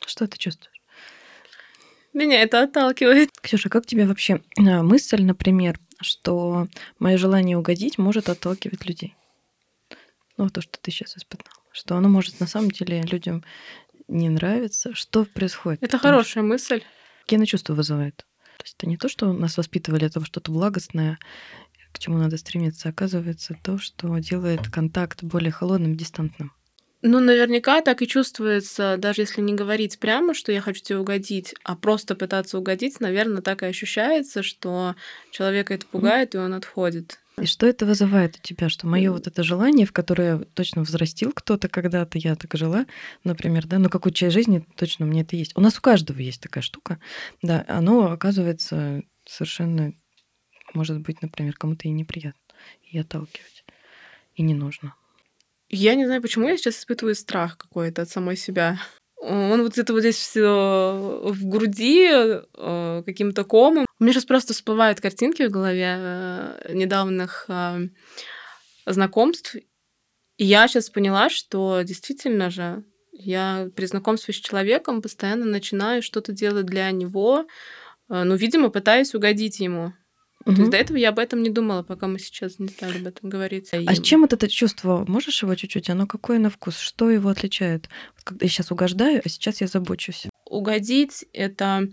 [0.07, 0.82] Что ты чувствуешь?
[2.13, 3.31] Меня это отталкивает.
[3.41, 9.15] Ксюша, как тебе вообще а, мысль, например, что мое желание угодить может отталкивать людей?
[10.37, 11.57] Ну, то, что ты сейчас испытала.
[11.73, 13.45] Что оно может на самом деле людям
[14.09, 14.95] не нравиться.
[14.95, 15.83] Что происходит?
[15.83, 16.83] Это Потому что хорошая мысль.
[17.23, 18.17] Какие чувства вызывает?
[18.59, 21.19] То есть это не то, что нас воспитывали, это что-то благостное,
[21.93, 22.91] к чему надо стремиться.
[22.91, 26.53] Оказывается, то, что делает контакт более холодным, дистантным.
[27.05, 31.53] Ну, наверняка так и чувствуется, даже если не говорить прямо, что я хочу тебе угодить,
[31.65, 34.95] а просто пытаться угодить, наверное, так и ощущается, что
[35.33, 37.19] человека это пугает, и он отходит.
[37.41, 38.69] И что это вызывает у тебя?
[38.69, 42.87] Что мое вот это желание, в которое точно взрастил кто-то когда-то, я так жила,
[43.25, 45.57] например, да, но какую часть жизни точно у меня это есть.
[45.57, 47.01] У нас у каждого есть такая штука,
[47.43, 49.93] да, оно оказывается совершенно,
[50.73, 52.41] может быть, например, кому-то и неприятно,
[52.85, 53.65] и отталкивать,
[54.37, 54.95] и не нужно.
[55.75, 58.79] Я не знаю, почему я сейчас испытываю страх какой-то от самой себя.
[59.17, 63.87] Он вот это вот здесь все в груди э, каким-то комом.
[63.99, 67.89] У меня сейчас просто всплывают картинки в голове э, недавних э,
[68.85, 69.55] знакомств.
[69.55, 76.33] И я сейчас поняла, что действительно же я при знакомстве с человеком постоянно начинаю что-то
[76.33, 77.47] делать для него,
[78.09, 79.93] ну, видимо, пытаюсь угодить ему.
[80.45, 80.61] То Мгм.
[80.61, 83.29] есть до этого я об этом не думала, пока мы сейчас не стали об этом
[83.31, 83.71] говорить.
[83.73, 85.05] А с чем вот это чувство?
[85.07, 85.89] Можешь его чуть-чуть?
[85.91, 86.79] Оно какое на вкус?
[86.79, 87.89] Что его отличает?
[88.17, 90.27] Вот Когда я сейчас угождаю, а сейчас я забочусь.
[90.45, 91.89] угодить это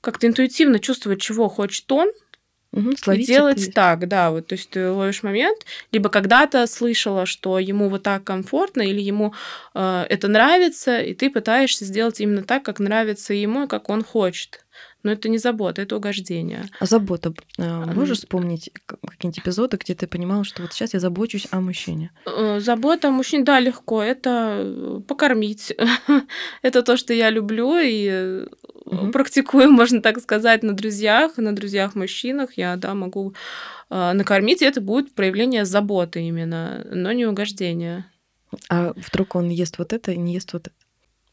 [0.00, 2.08] как-то интуитивно чувствовать, чего хочет он,
[2.70, 7.24] Мгм, и делать это- так, да, вот, то есть ты ловишь момент, либо когда-то слышала,
[7.26, 9.32] что ему вот так комфортно, или ему
[9.74, 14.04] э, это нравится, и ты пытаешься сделать именно так, как нравится ему, и как он
[14.04, 14.64] хочет.
[15.04, 16.64] Но это не забота, это угождение.
[16.80, 17.32] А забота.
[17.58, 17.86] а.
[17.86, 22.10] Можешь вспомнить к- какие-нибудь эпизоды, где ты понимала, что вот сейчас я забочусь о мужчине?
[22.26, 24.02] Э, Забота о мужчине, да, легко.
[24.02, 25.72] Это э, покормить.
[26.62, 28.46] это то, что я люблю и э,
[28.86, 29.12] Мгм.
[29.12, 32.54] практикую, можно так сказать, на друзьях, на друзьях-мужчинах.
[32.56, 33.34] Я, да, могу
[33.90, 38.10] э, накормить, и это будет проявление заботы именно, но не угождения.
[38.70, 40.76] А вдруг он ест вот это и не ест вот это?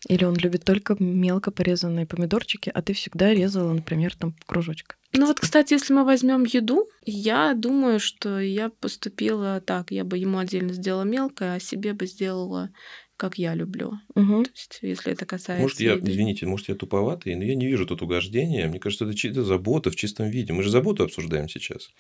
[0.08, 4.98] Или он любит только мелко порезанные помидорчики, а ты всегда резала, например, там кружочек.
[5.14, 9.92] Ну вот, кстати, если мы возьмем еду, я думаю, что я поступила так.
[9.92, 12.70] Я бы ему отдельно сделала мелко, а себе бы сделала
[13.18, 13.94] как я люблю.
[14.16, 14.44] Угу.
[14.44, 16.12] То есть, если это касается Может, я, еды.
[16.12, 18.68] извините, может, я туповатый, но я не вижу тут угождения.
[18.68, 20.52] Мне кажется, это чья-то забота в чистом виде.
[20.52, 21.92] Мы же заботу обсуждаем сейчас.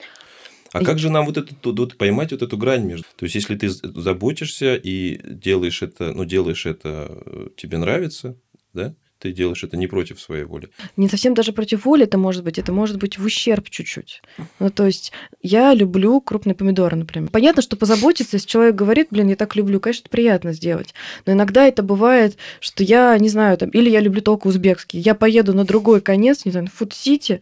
[0.75, 3.05] А И- как же нам вот, эту, вот поймать вот эту грань между...
[3.15, 8.37] То есть, если ты заботишься и делаешь это, ну, делаешь это, э, тебе нравится,
[8.73, 8.93] да?
[9.25, 10.69] Ты делаешь это не против своей воли.
[10.97, 14.21] Не совсем даже против воли это может быть, это может быть в ущерб чуть-чуть.
[14.59, 15.11] Ну, то есть
[15.41, 17.31] я люблю крупные помидоры, например.
[17.31, 20.93] Понятно, что позаботиться, если человек говорит, блин, я так люблю, конечно, это приятно сделать.
[21.25, 24.99] Но иногда это бывает, что я, не знаю, там, или я люблю только узбекский.
[24.99, 27.41] Я поеду на другой конец, не знаю, Фуд-Сити,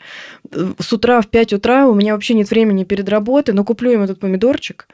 [0.52, 3.92] э, с утра в 5 утра, у меня вообще нет времени перед работой, но куплю
[3.92, 4.88] им этот помидорчик.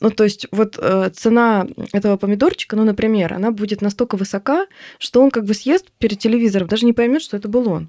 [0.00, 4.66] Ну, то есть вот э, цена этого помидорчика, ну, например, она будет настолько высока,
[4.98, 6.33] что он как бы съест перед телевизором,
[6.66, 7.88] даже не поймет, что это был он.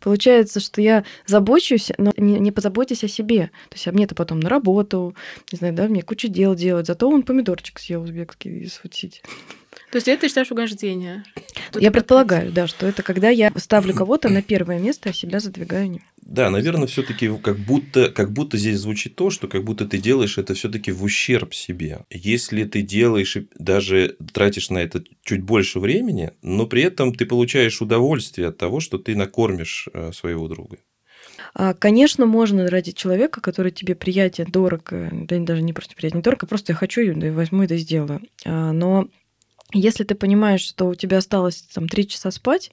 [0.00, 3.50] Получается, что я забочусь, но не, не позаботьтесь о себе.
[3.68, 5.14] То есть, а мне-то потом на работу,
[5.52, 6.86] не знаю, да, мне кучу дел делать.
[6.86, 9.22] Зато он помидорчик съел узбекский из фудсити.
[9.96, 11.24] То есть это считаешь угождение?
[11.72, 15.40] Тут Я предполагаю, да, что это когда я ставлю кого-то на первое место, а себя
[15.40, 16.02] задвигаю не.
[16.20, 20.36] Да, наверное, все-таки как будто, как будто здесь звучит то, что как будто ты делаешь
[20.36, 22.00] это все-таки в ущерб себе.
[22.10, 27.24] Если ты делаешь и даже тратишь на это чуть больше времени, но при этом ты
[27.24, 30.76] получаешь удовольствие от того, что ты накормишь э, своего друга.
[31.54, 36.20] А, Конечно, можно ради человека, который тебе приятен, дорог, э, да даже не просто приятен,
[36.20, 38.20] дорог, а просто я хочу, да, возьму это сделаю.
[38.44, 39.08] А, Но
[39.72, 42.70] если ты понимаешь, что у тебя осталось там три часа спать,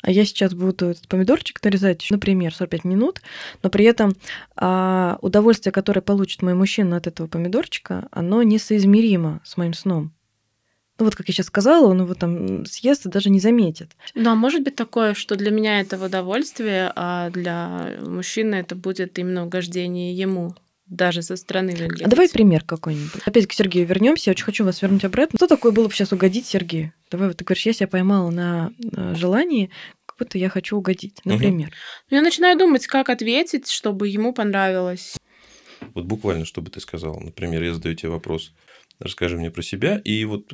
[0.00, 3.20] а я сейчас буду этот помидорчик нарезать, например, 45 минут,
[3.62, 4.14] но при этом
[4.56, 10.12] а, удовольствие, которое получит мой мужчина от этого помидорчика, оно несоизмеримо с моим сном.
[10.98, 13.92] Ну вот, как я сейчас сказала, он его там съест и даже не заметит.
[14.14, 19.16] Ну, а может быть такое, что для меня это удовольствие, а для мужчины это будет
[19.18, 20.56] именно угождение ему,
[20.88, 22.06] даже со стороны выглядеть.
[22.06, 23.22] А давай пример какой-нибудь.
[23.24, 24.30] Опять к Сергею вернемся.
[24.30, 25.36] Я очень хочу вас вернуть обратно.
[25.36, 26.92] Что такое было бы сейчас угодить Сергею?
[27.10, 29.70] Давай, вот ты говоришь, я себя поймала на э, желании,
[30.06, 31.72] как будто я хочу угодить, например.
[32.10, 35.16] Ну, Я начинаю думать, как ответить, чтобы ему понравилось.
[35.94, 37.18] Вот буквально, что бы ты сказал.
[37.20, 38.52] Например, я задаю тебе вопрос,
[38.98, 40.52] расскажи мне про себя, и вот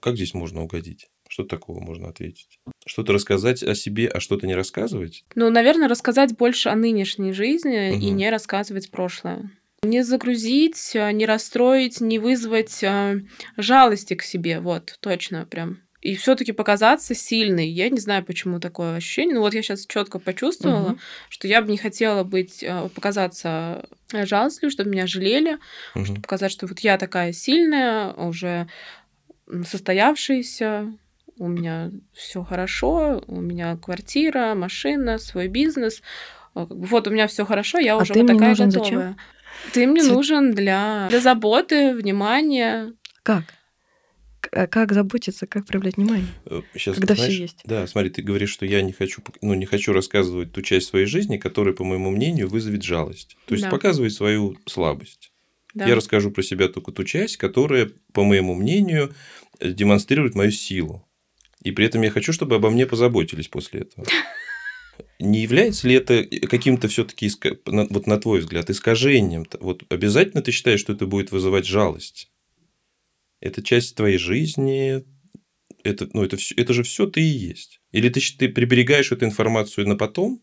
[0.00, 1.08] как здесь можно угодить?
[1.28, 2.58] Что такого можно ответить?
[2.86, 5.24] Что-то рассказать о себе, а что-то не рассказывать?
[5.34, 8.16] Ну, наверное, рассказать больше о нынешней жизни и Мгм.
[8.16, 9.50] не рассказывать прошлое.
[9.84, 13.16] Не загрузить, а, не расстроить, не вызвать а,
[13.56, 14.60] жалости к себе.
[14.60, 15.78] Вот, точно, прям.
[16.00, 17.68] И все-таки показаться сильной.
[17.68, 19.34] Я не знаю, почему такое ощущение.
[19.36, 21.00] Ну вот я сейчас четко почувствовала, Мгм.
[21.30, 25.58] что я бы не хотела быть, а, показаться э, жалостливой, чтобы меня жалели,
[25.94, 26.04] Мгм.
[26.04, 28.68] чтобы показать, что вот я такая сильная, уже
[29.64, 30.92] состоявшаяся,
[31.38, 36.02] у меня все хорошо, у меня квартира, машина, свой бизнес.
[36.54, 38.90] Вот у меня все хорошо, я А уже ты вот мне такая нужен готовая.
[39.10, 39.16] зачем?
[39.72, 42.92] Ты мне Цвет- нужен для, для заботы, внимания.
[43.22, 43.44] Как?
[44.52, 46.26] А Как заботиться, как проявлять внимание?
[46.74, 47.60] Сейчас, Когда знаешь, всё есть.
[47.64, 51.06] Да, смотри, ты говоришь, что я не хочу, ну, не хочу рассказывать ту часть своей
[51.06, 53.36] жизни, которая, по моему мнению, вызовет жалость.
[53.46, 53.70] То есть Да.
[53.70, 55.32] показывать свою слабость.
[55.72, 55.86] Да.
[55.86, 59.14] Я расскажу про себя только ту часть, которая, по моему мнению,
[59.60, 61.04] э, демонстрирует мою силу.
[61.62, 64.06] И при этом я хочу, чтобы обо мне позаботились после этого.
[65.20, 67.30] Не является ли это каким-то все-таки,
[67.66, 69.46] вот на твой взгляд, искажением?
[69.60, 72.30] Вот обязательно ты считаешь, что это будет вызывать жалость?
[73.40, 75.04] Это часть твоей жизни,
[75.82, 77.80] это, ну, это, всё- это же все ты и есть.
[77.92, 80.40] Или ты, ты приберегаешь эту информацию на потом?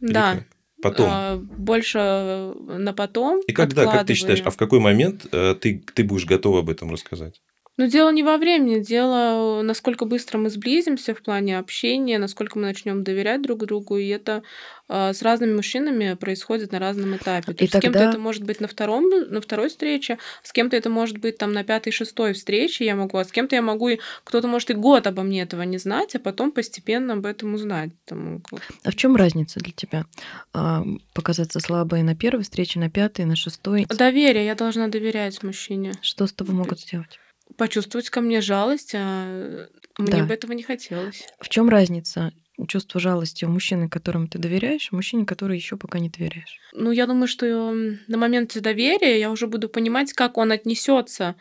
[0.00, 0.44] Да.
[0.80, 1.08] Потом.
[1.10, 3.40] А, больше на потом.
[3.46, 6.70] И когда, как ты считаешь, а в какой момент э, ты, ты будешь готова об
[6.70, 7.40] этом рассказать?
[7.76, 12.66] Ну, дело не во времени, дело, насколько быстро мы сблизимся в плане общения, насколько мы
[12.66, 14.44] начнем доверять друг другу, и это
[14.86, 17.52] а, с разными мужчинами происходит на разном этапе.
[17.52, 20.52] То И есть с кем-то тогда- это может быть на втором, на второй встрече, с
[20.52, 23.62] кем-то это может быть там на пятой, шестой встрече я могу, а с кем-то я
[23.62, 27.26] могу и кто-то может и год обо мне этого не знать, а потом постепенно об
[27.26, 27.90] этом узнать.
[28.04, 28.42] Там.
[28.84, 30.04] А в чем разница для тебя?
[30.52, 33.86] А, Показаться слабой на первой встрече, на пятой, на шестой?
[33.88, 35.92] Доверие, я должна доверять мужчине.
[36.02, 37.18] Что с тобой могут сделать?
[37.56, 39.66] Почувствовать ко мне жалость, а
[39.98, 40.24] мне Да.
[40.24, 41.26] бы этого не хотелось.
[41.40, 42.32] В чем разница
[42.68, 46.58] чувства жалости у мужчины, которому ты доверяешь, и мужчине, который еще пока не доверяешь?
[46.72, 51.36] Ну, я думаю, что на момент доверия я уже буду понимать, как он отнесется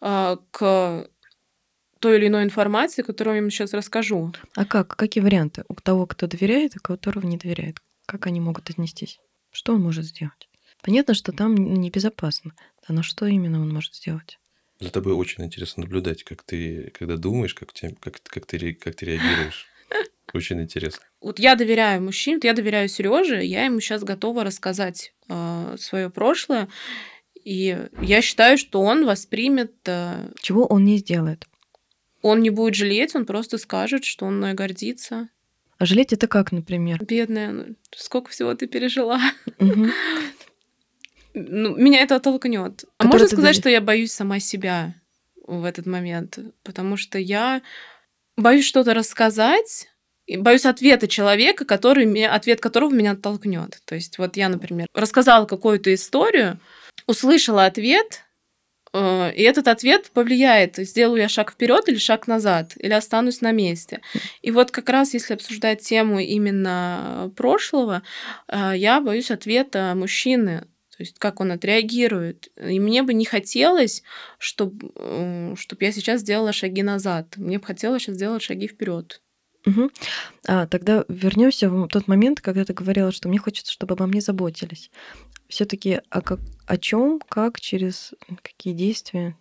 [0.00, 1.08] а, к
[2.00, 4.32] той или иной информации, которую я ему сейчас расскажу.
[4.54, 4.96] А как?
[4.96, 7.78] Какие варианты у того, кто доверяет, и которого не доверяет?
[8.06, 9.18] Как они могут отнестись?
[9.50, 10.48] Что он может сделать?
[10.82, 12.52] Понятно, что там небезопасно.
[12.86, 14.38] Да, но что именно он может сделать?
[14.80, 18.94] За тобой очень интересно наблюдать, как ты, когда думаешь, как, ты, как, как, ты, как
[18.94, 19.66] ты реагируешь.
[20.34, 21.00] Очень интересно.
[21.20, 26.68] Вот я доверяю мужчине, я доверяю Сереже, я ему сейчас готова рассказать э, свое прошлое,
[27.42, 29.72] и я считаю, что он воспримет.
[29.86, 31.46] Э, Чего он не сделает?
[32.22, 35.28] Он не будет жалеть, он просто скажет, что он мной гордится.
[35.78, 37.04] А жалеть это как, например?
[37.04, 39.20] Бедная, ну, сколько всего ты пережила.
[39.58, 39.92] Мгм.
[41.36, 42.84] Ну, меня это оттолкнет.
[42.96, 43.56] А Который можно сказать, доверяешь?
[43.56, 44.94] что я боюсь сама себя
[45.46, 47.60] в этот момент, потому что я
[48.36, 49.88] боюсь что-то рассказать,
[50.26, 53.80] и боюсь ответа человека, который, ответ которого меня оттолкнет.
[53.84, 56.58] То есть вот я, например, рассказала какую-то историю,
[57.06, 58.24] услышала ответ,
[58.92, 63.52] э, и этот ответ повлияет, сделаю я шаг вперед или шаг назад, или останусь на
[63.52, 64.00] месте.
[64.42, 68.02] И вот как раз если обсуждать тему именно прошлого,
[68.48, 72.48] э, я боюсь ответа мужчины, то есть как он отреагирует.
[72.56, 74.02] И мне бы не хотелось,
[74.38, 77.36] чтобы чтоб я сейчас сделала шаги назад.
[77.36, 79.20] Мне бы хотелось сейчас сделать шаги вперед.
[79.66, 79.90] Мгм.
[80.46, 84.20] А, тогда вернемся в тот момент, когда ты говорила, что мне хочется, чтобы обо мне
[84.20, 84.90] заботились.
[85.48, 89.36] Все-таки о, как, о чем, как, через какие действия?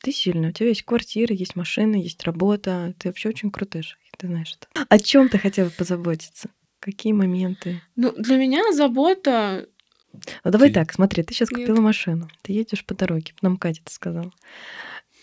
[0.00, 2.94] Ты сильная, у тебя есть квартира, есть машина, есть работа.
[2.98, 4.86] Ты вообще очень крутыш, ты знаешь это.
[4.88, 6.50] О чем ты хотела позаботиться?
[6.80, 7.82] Какие моменты?
[7.96, 9.68] Ну, для меня забота...
[10.12, 11.60] Ну, давай Ты- так, смотри, ты сейчас Нет.
[11.60, 14.32] купила машину, ты едешь по дороге, нам Катя ты сказала,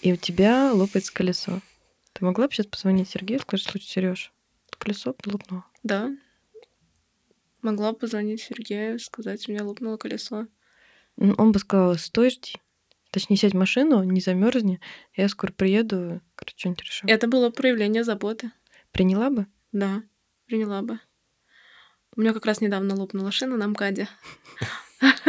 [0.02, 1.62] и у тебя лопается колесо.
[2.14, 4.32] Ты могла бы сейчас позвонить Сергею и сказать, слушай, Сереж,
[4.78, 5.66] колесо лопнуло.
[5.84, 6.16] Да.
[7.62, 10.48] Могла бы позвонить Сергею, сказать, у меня лопнуло колесо.
[11.18, 12.54] Он бы сказал, стой, жди.
[13.10, 14.82] Точнее, сядь в машину, не замерзни,
[15.16, 17.08] я скоро приеду, короче, что-нибудь решу.
[17.08, 18.52] Это было проявление заботы.
[18.92, 19.48] Приняла бы?
[19.72, 20.04] Да,
[20.46, 21.00] приняла бы.
[22.16, 24.08] У меня как раз недавно лопнула шина на МКАДе.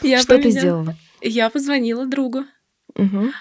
[0.00, 0.96] Что ты сделала?
[1.20, 2.44] Я позвонила другу,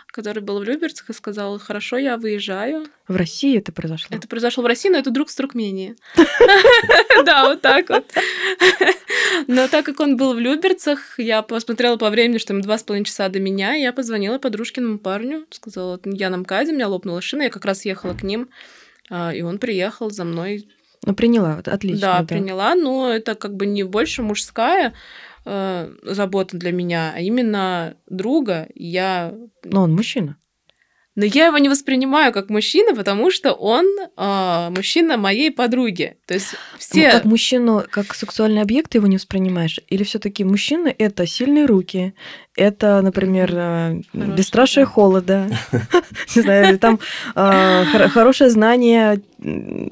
[0.08, 2.88] который был в Люберцах, и сказала, хорошо, я выезжаю.
[3.08, 4.18] В России это произошло.
[4.18, 5.96] Это произошло в России, но это друг с Туркмении.
[7.26, 8.12] Да, вот так вот.
[9.48, 12.84] Но так как он был в Люберцах, я посмотрела по времени, что ему два с
[12.84, 17.22] половиной часа до меня, я позвонила подружкиному парню, сказала, я на МКАДе, у меня лопнула
[17.22, 18.50] шина, я как раз ехала к ним,
[19.10, 20.68] а, и он приехал за мной.
[21.06, 22.02] Ну, приняла, вот, отлично.
[22.20, 24.94] Да, приняла, но это как бы не больше мужская
[25.46, 28.68] э, забота для меня, а именно друга.
[28.76, 29.34] Я
[29.64, 30.36] Но он мужчина.
[31.16, 33.86] но я его не воспринимаю как мужчина, потому что он
[34.16, 36.18] а, мужчина моей подруги.
[36.26, 37.12] То есть Ну, все...
[37.12, 39.80] Как мужчину, как сексуальный объект ты его не воспринимаешь?
[39.88, 42.14] Или все таки мужчина— это сильные руки,
[42.56, 44.92] это, например, э, Хороший, бесстрашие да.
[44.92, 45.50] холода,
[46.36, 47.00] не знаю, или там
[47.36, 49.22] э, хор- хорошее знание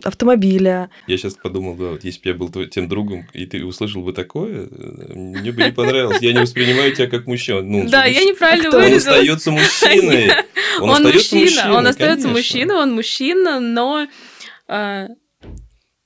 [0.03, 0.89] автомобиля.
[1.07, 4.11] Я сейчас подумал, да, вот если бы я был тем другом, и ты услышал бы
[4.11, 6.21] такое, э, мне бы не понравилось.
[6.21, 7.61] Я не воспринимаю тебя как мужчину.
[7.63, 8.77] Ну, Да, я неправильно кто?
[8.77, 9.05] Он выразилась.
[9.07, 10.31] остается мужчиной.
[10.81, 14.07] Он, Он остается мужчина, мужчиной, он остается мужчиной, он мужчина, но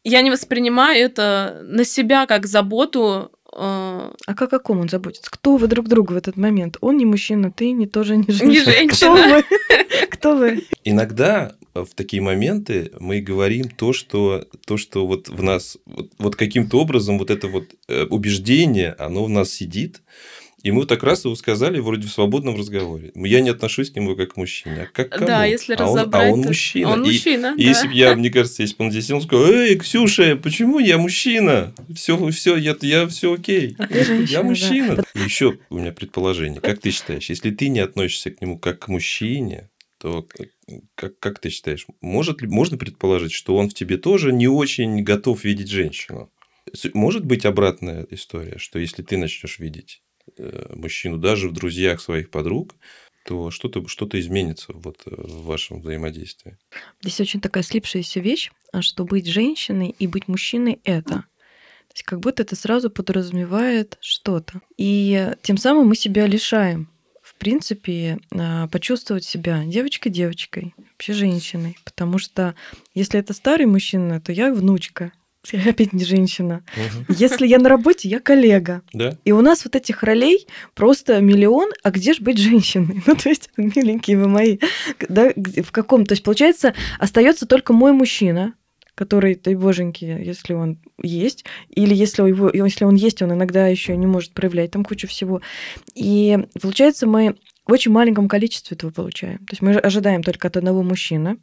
[0.03, 3.31] я не воспринимаю это на себя как заботу.
[3.53, 5.29] А, А как о ком он заботится?
[5.29, 6.77] Кто вы друг другу в этот момент?
[6.81, 8.49] Он не мужчина, ты не тоже не женщина.
[8.81, 9.43] Не Кто женщина.
[9.49, 10.07] вы?
[10.09, 10.63] Кто вы?
[10.83, 16.11] Иногда э, в такие моменты мы говорим то, что, то, что вот в нас, вот,
[16.17, 20.01] вот каким-то образом вот это вот э, убеждение, оно в нас сидит,
[20.63, 23.11] и мы так раз его сказали вроде в свободном разговоре.
[23.15, 24.83] Я не отношусь к нему как к мужчине.
[24.83, 25.27] А как к кому?
[25.27, 26.89] Да, если а он, разобрать, а он то мужчина.
[26.91, 27.69] Он И- мужчина, И да.
[27.69, 30.97] если бы я, мне кажется, если бы он здесь он сказал, эй, Ксюша, почему я
[30.97, 31.73] мужчина?
[31.95, 33.75] Все, все, я, я все окей.
[33.79, 34.43] А женщина, Я да.
[34.43, 35.03] мужчина.
[35.15, 36.61] Еще у меня предположение.
[36.61, 39.69] Как ты считаешь, если ты не относишься к нему как к мужчине,
[39.99, 40.27] то
[40.95, 45.03] как, как ты считаешь, может ли, можно предположить, что он в тебе тоже не очень
[45.03, 46.31] готов видеть женщину?
[46.93, 50.01] Может быть обратная история, что если ты начнешь видеть
[50.69, 52.75] мужчину даже в друзьях своих подруг,
[53.25, 56.57] то что-то что изменится вот э, в вашем взаимодействии.
[57.01, 61.25] Здесь очень такая слипшаяся вещь, а что быть женщиной и быть мужчиной— это.
[61.91, 64.61] То есть как будто это сразу подразумевает что-то.
[64.77, 66.89] И тем самым мы себя лишаем,
[67.21, 71.77] в принципе, а, почувствовать себя девочкой-девочкой, вообще женщиной.
[71.83, 72.55] Потому что
[72.95, 75.11] если это старый мужчина, то я внучка.
[75.51, 76.63] Я опять не женщина.
[77.09, 78.83] Если я на работе, я коллега.
[78.93, 79.17] Да?
[79.25, 83.01] И у нас вот этих ролей просто миллион, а где же быть женщиной?
[83.11, 84.59] Ну, то есть, миленькие вы мои,
[85.09, 86.05] да, в каком?
[86.05, 88.53] То есть, получается, остается только мой мужчина,
[88.95, 93.97] который, дай боженьки, если он есть, или если, его, если он есть, он иногда еще
[93.97, 95.41] не может проявлять там кучу всего.
[95.95, 97.35] И получается, мы
[97.67, 99.37] в очень маленьком количестве этого получаем.
[99.39, 101.37] То есть мы ожидаем только от одного мужчины.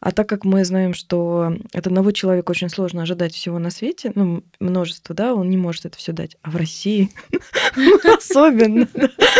[0.00, 4.12] А так как мы знаем, что от одного человека очень сложно ожидать всего на свете,
[4.14, 6.36] ну, множество, да, он не может это все дать.
[6.42, 7.10] А в России
[8.16, 8.88] особенно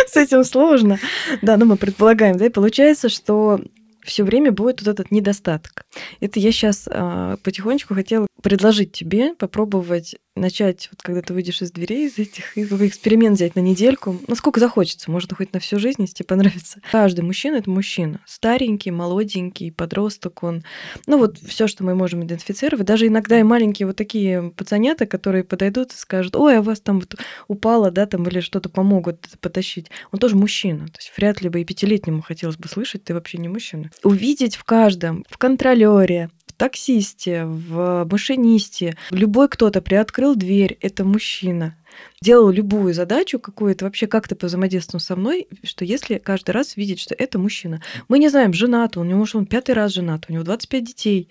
[0.07, 0.99] с этим сложно.
[1.41, 3.59] Да, ну мы предполагаем, да, и получается, что
[4.03, 5.85] все время будет вот этот недостаток.
[6.19, 11.71] Это я сейчас а, потихонечку хотела предложить тебе попробовать начать, вот когда ты выйдешь из
[11.71, 16.01] дверей, из этих, и эксперимент взять на недельку, насколько захочется, может, хоть на всю жизнь,
[16.01, 16.81] если тебе понравится.
[16.91, 18.21] Каждый мужчина— это мужчина.
[18.25, 20.63] Старенький, молоденький, подросток он.
[21.05, 22.85] Ну, вот все, что мы можем идентифицировать.
[22.85, 26.99] Даже иногда и маленькие вот такие пацанята, которые подойдут и скажут, ой, а вас там
[26.99, 27.15] вот
[27.47, 29.89] упало, да, там, или что-то помогут потащить.
[30.11, 30.87] Он тоже мужчина.
[30.87, 33.91] То есть вряд ли бы и пятилетнему хотелось бы слышать, ты вообще не мужчина.
[34.03, 36.29] Увидеть в каждом, в контролере,
[36.61, 38.95] таксисте, в машинисте.
[39.09, 41.75] Любой кто-то приоткрыл дверь, это мужчина.
[42.21, 46.99] Делал любую задачу какую-то, вообще как-то по взаимодействию со мной, что если каждый раз видеть,
[46.99, 47.81] что это мужчина.
[48.09, 51.29] Мы не знаем, женат он, у может, он пятый раз женат, у него 25 детей.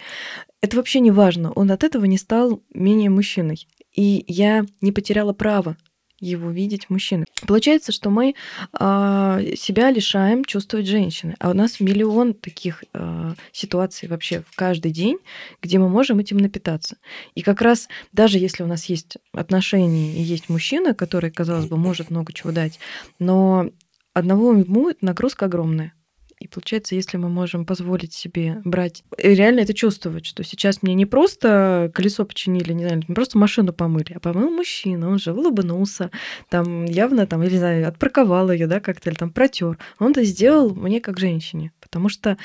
[0.63, 1.53] Это вообще не важно.
[1.53, 3.69] Он от этого не стал менее мужчиной.
[3.95, 5.77] И я не потеряла права
[6.21, 7.25] его видеть мужчины.
[7.47, 11.35] Получается, что мы э, себя лишаем чувствовать женщины.
[11.41, 15.19] А у нас миллион таких э, ситуаций вообще в каждый день,
[15.63, 16.97] где мы можем этим напитаться.
[17.35, 21.77] И как раз даже если у нас есть отношения и есть мужчина, который, казалось бы,
[21.77, 22.79] может много чего дать,
[23.19, 23.71] но
[24.13, 25.95] одного ему нагрузка огромная.
[26.41, 31.05] И получается, если мы можем позволить себе брать, реально это чувствовать, что сейчас мне не
[31.05, 36.11] просто колесо починили, не знаю, не просто машину помыли, а помыл мужчина, он же улыбнулся,
[36.49, 39.77] там явно там, или не знаю, отпарковал ее, да, как-то, или там протер.
[39.99, 41.73] Он это сделал мне как женщине.
[41.81, 42.39] Потому что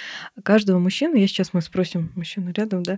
[0.43, 2.97] каждого мужчины, я сейчас мы спросим мужчину рядом, да,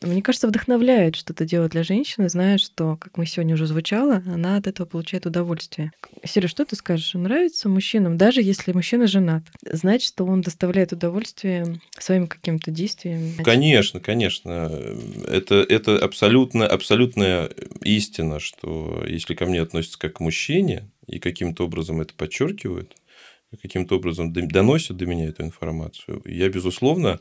[0.00, 4.56] мне кажется, вдохновляет что-то делать для женщины, зная, что, как мы сегодня уже звучало, она
[4.56, 5.90] от этого получает удовольствие.
[6.24, 7.14] Сереж, что ты скажешь?
[7.14, 13.42] Нравится мужчинам, даже если мужчина женат, знать, что он доставляет удовольствие своим каким-то действием?
[13.44, 14.70] Конечно, конечно.
[15.26, 17.50] Это, это абсолютно, абсолютная
[17.82, 22.94] истина, что если ко мне относятся как к мужчине и каким-то образом это подчеркивают,
[23.62, 27.20] каким-то образом доносят до меня эту информацию, я, безусловно,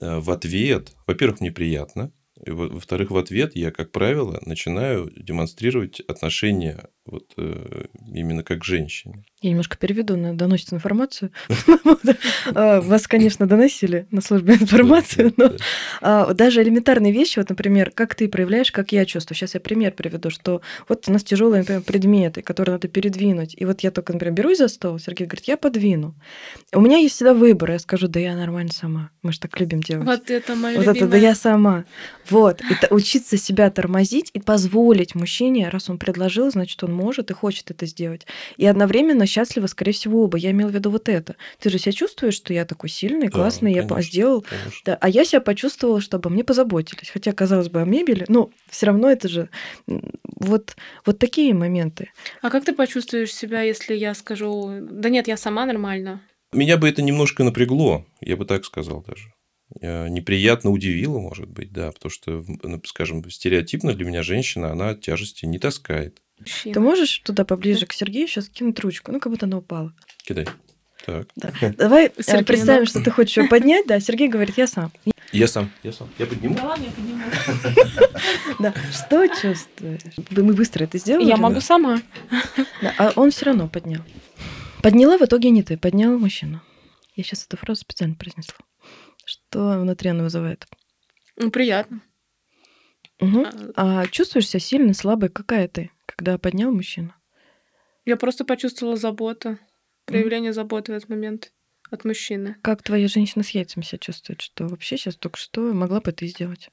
[0.00, 2.12] э, в ответ, во-первых, мне приятно,
[2.44, 9.24] во-вторых, в ответ я, как правило, начинаю демонстрировать отношения вот э, именно как к женщине.
[9.42, 11.30] Я немножко переведу на доносит информацию.
[12.54, 15.52] А, вас, конечно, доносили на службе информацию, но
[16.00, 19.36] а, даже элементарные вещи, вот, например, как ты проявляешь, как я чувствую.
[19.36, 23.54] Сейчас я пример приведу, что вот у нас тяжелые, например, предметы, которые надо передвинуть.
[23.56, 26.14] И вот я только, например, берусь за стол, Сергей говорит, я подвину.
[26.72, 27.72] У меня есть всегда выбор.
[27.72, 29.10] Я скажу, да я нормально сама.
[29.22, 30.06] Мы же так любим делать.
[30.06, 31.84] Вот это моя Вот это, да я сама.
[32.28, 32.60] Вот.
[32.70, 37.70] Это учиться себя тормозить и позволить мужчине, раз он предложил, значит, он может и хочет
[37.70, 38.26] это сделать.
[38.56, 40.38] И одновременно счастливы, скорее всего, оба.
[40.38, 41.36] Я имела в виду вот это.
[41.58, 44.44] Ты же себя чувствуешь, что я такой сильный, классный, да, я сделал.
[44.84, 47.10] Да, а я себя почувствовала, что обо мне позаботились.
[47.10, 49.48] Хотя, казалось бы, о мебели, но все равно это же
[50.42, 50.76] вот,
[51.06, 52.10] вот такие моменты.
[52.40, 56.20] А как ты почувствуешь себя, если я скажу, да нет, я сама нормально?
[56.52, 59.32] Меня бы это немножко напрягло, я бы так сказал даже.
[59.80, 64.94] Э, неприятно удивило, может быть, да, потому что, ну, скажем, стереотипно для меня женщина, она
[64.94, 66.20] тяжести не таскает.
[66.42, 66.74] Мужчина.
[66.74, 69.12] Ты можешь туда поближе к Сергею сейчас кинуть ручку?
[69.12, 69.94] Ну, как будто она упала.
[70.24, 70.46] Кидай.
[71.04, 71.26] Так.
[71.36, 71.52] Да.
[71.76, 73.86] Давай э, Сергей, представим, что ты хочешь ее поднять.
[73.86, 74.92] Да, Сергей говорит, я сам.
[75.32, 75.70] Я сам.
[75.82, 76.08] Я сам.
[76.18, 76.54] Я подниму.
[76.54, 77.22] Да ладно, я подниму.
[78.58, 78.74] Да.
[78.92, 80.00] Что чувствуешь?
[80.30, 81.26] Мы быстро это сделали.
[81.26, 82.00] Я могу сама.
[82.98, 84.02] А он все равно поднял.
[84.82, 86.60] Подняла в итоге не ты, поднял мужчину.
[87.14, 88.56] Я сейчас эту фразу специально произнесла.
[89.24, 90.66] Что внутри она вызывает?
[91.36, 92.02] Ну, приятно.
[93.20, 93.46] Угу.
[93.76, 95.28] А чувствуешь себя сильной, слабой?
[95.28, 95.91] Какая ты?
[96.16, 97.16] Когда поднял мужчина?
[98.04, 99.58] Я просто почувствовала заботу,
[100.04, 100.54] проявление mm.
[100.54, 101.52] заботы в этот момент
[101.90, 102.56] от мужчины.
[102.62, 104.40] Как твоя женщина с яйцами себя чувствует?
[104.40, 106.70] Что вообще сейчас только что могла бы ты сделать?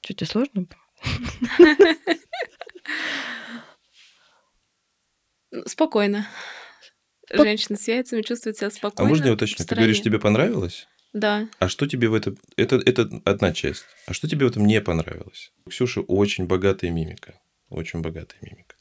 [0.00, 1.78] Что тебе сложно было?
[5.66, 6.26] Спокойно.
[7.32, 9.08] Женщина с яйцами чувствует себя спокойно.
[9.08, 9.64] А можно я уточню?
[9.64, 10.86] Ты говоришь, тебе понравилось?
[11.12, 11.48] Да.
[11.58, 12.36] А что тебе в этом...
[12.56, 13.84] Это, это одна часть.
[14.06, 15.52] А что тебе в этом не понравилось?
[15.64, 17.40] У Ксюши очень богатая мимика.
[17.74, 18.76] Очень богатая мимика.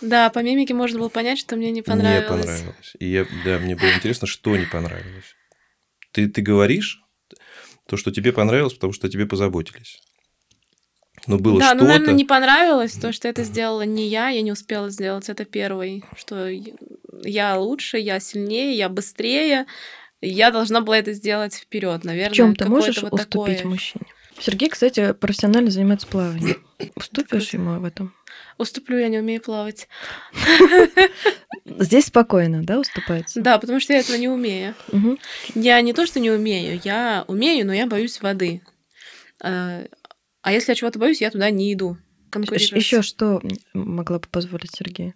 [0.00, 2.24] Да, по мимике можно было понять, что мне не понравилось.
[2.24, 2.92] Не понравилось.
[2.98, 5.36] И я, да, мне было интересно, что не понравилось.
[6.12, 7.02] Ты, ты говоришь
[7.86, 10.00] то, что тебе понравилось, потому что тебе позаботились.
[11.26, 11.82] Но было да, что-то...
[11.82, 15.44] ну, наверное, не понравилось то, что это сделала не я, я не успела сделать это
[15.44, 16.48] первый, что
[17.22, 19.66] я лучше, я сильнее, я быстрее,
[20.22, 22.32] я должна была это сделать вперед, наверное.
[22.32, 23.64] В чем ты можешь вот уступить такое...
[23.64, 24.06] мужчине?
[24.40, 26.64] Сергей, кстати, профессионально занимается плаванием.
[26.94, 28.14] Уступишь ему в этом?
[28.60, 29.88] Уступлю, я не умею плавать.
[31.64, 33.40] Здесь спокойно, да, уступается?
[33.40, 34.74] Да, потому что я этого не умею.
[35.54, 38.60] Я не то, что не умею, я умею, но я боюсь воды.
[39.42, 39.84] А
[40.42, 41.96] а если я чего-то боюсь, я туда не иду.
[42.34, 43.42] Еще что
[43.72, 45.14] могла бы позволить Сергею?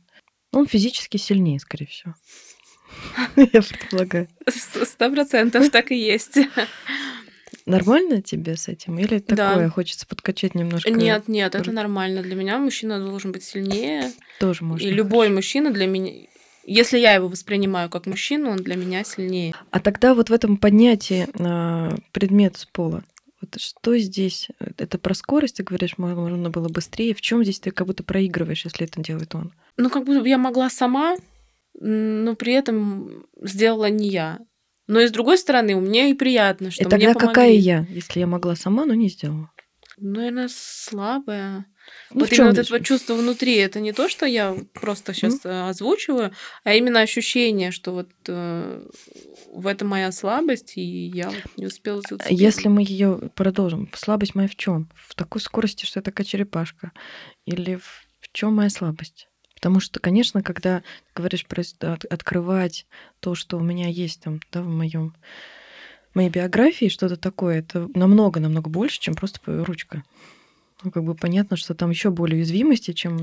[0.53, 2.15] Он физически сильнее, скорее всего.
[3.37, 4.29] Я предполагаю.
[4.49, 6.39] Сто процентов так и есть.
[7.67, 8.99] Нормально тебе с этим?
[8.99, 9.51] Или Да.
[9.51, 10.91] такое, хочется подкачать немножко?
[10.91, 12.23] Нет, нет, это Ру- нормально.
[12.23, 14.13] Для меня мужчина должен быть сильнее.
[14.41, 14.85] Тоже можно.
[14.87, 16.13] И любой мужчина для меня...
[16.67, 19.55] Если я его воспринимаю как мужчину, он для меня сильнее.
[19.71, 23.05] А тогда вот в этом поднятии а, предмет с пола,
[23.43, 24.49] вот что здесь?
[24.79, 27.15] Это про скорость, ты говоришь, мо- можно было быстрее.
[27.15, 29.53] В чем здесь ты как будто проигрываешь, если это делает он?
[29.77, 31.17] Ну, как будто бы я могла сама,
[31.79, 34.39] но при этом сделала не я.
[34.87, 37.57] Но и с другой стороны, мне и приятно, что И тогда мне какая помогли.
[37.57, 39.51] я, если я могла сама, но не сделала?
[39.97, 41.67] Ну, наверное, слабая.
[42.11, 45.41] Ну, вот именно вот это вот чувство внутри, это не то, что я просто сейчас
[45.45, 46.33] озвучиваю,
[46.65, 48.89] а именно ощущение, что вот э,
[49.53, 52.33] в этом моя слабость, и я вот не успела зацепиться.
[52.33, 54.91] Если мы ее продолжим, слабость моя в чем?
[54.95, 56.93] В такой скорости, что я такая черепашка?
[57.45, 59.29] Или в чем моя слабость?
[59.65, 60.85] Потому что, конечно, когда ты
[61.17, 61.63] говоришь про
[62.11, 62.87] открывать
[63.21, 65.15] то, что у меня есть там, да, в моем
[66.13, 70.05] моей биографии, что-то такое, это намного-намного больше, чем просто ручка.
[70.83, 73.23] Ну, как бы понятно, что там еще более уязвимости, чем...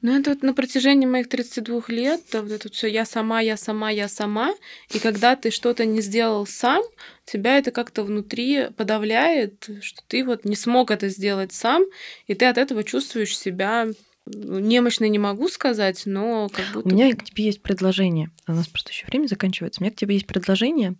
[0.00, 3.56] Ну, это вот на протяжении моих 32 лет, да, вот это все я сама, я
[3.56, 4.54] сама, я сама.
[4.92, 6.84] И когда ты что-то не сделал сам,
[7.24, 11.82] тебя это как-то внутри подавляет, что ты вот не смог это сделать сам,
[12.28, 13.88] и ты от этого чувствуешь себя
[14.26, 16.88] немощной, не могу сказать, но как будто...
[16.88, 18.30] У меня к тебе есть предложение.
[18.46, 19.80] У нас просто еще время заканчивается.
[19.80, 20.94] У меня к тебе есть предложение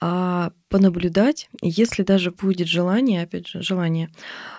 [0.00, 1.48] а, понаблюдать.
[1.62, 4.10] Если даже будет желание, опять же, желание,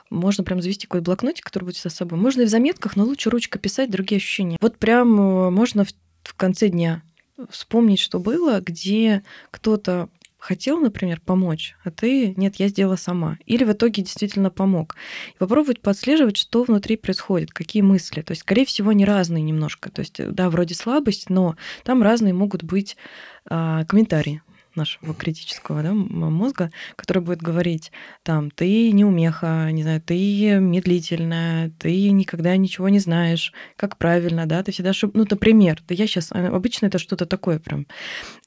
[0.10, 2.20] можно прям завести какой-то блокнотик, который будет всегда с собой.
[2.20, 4.58] Можно и в заметках, но лучше ручка писать другие ощущения.
[4.62, 5.90] Вот прям э, можно в,
[6.24, 7.04] в конце дня
[7.50, 10.10] вспомнить, что было, где кто-то
[10.42, 13.38] хотел, например, помочь, а ты, нет, я сделала сама.
[13.46, 14.96] Или в итоге действительно помог.
[15.36, 18.22] И попробовать подслеживать, что внутри происходит, какие мысли.
[18.22, 19.92] То есть, скорее всего, они разные немножко.
[19.92, 22.98] То есть, да, вроде слабость, но там разные могут быть
[23.46, 24.42] а, комментарии
[24.76, 27.92] нашего критического да, мозга, который будет говорить,
[28.24, 34.64] там, ты неумеха, не знаю, ты медлительная, ты никогда ничего не знаешь, как правильно, да,
[34.64, 35.12] ты всегда ошиб...
[35.14, 36.32] Ну, например, да я сейчас...
[36.32, 37.86] Обычно это что-то такое прям.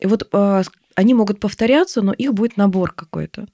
[0.00, 0.62] И вот а,
[0.94, 3.46] они могут повторяться, но их будет набор какой-то.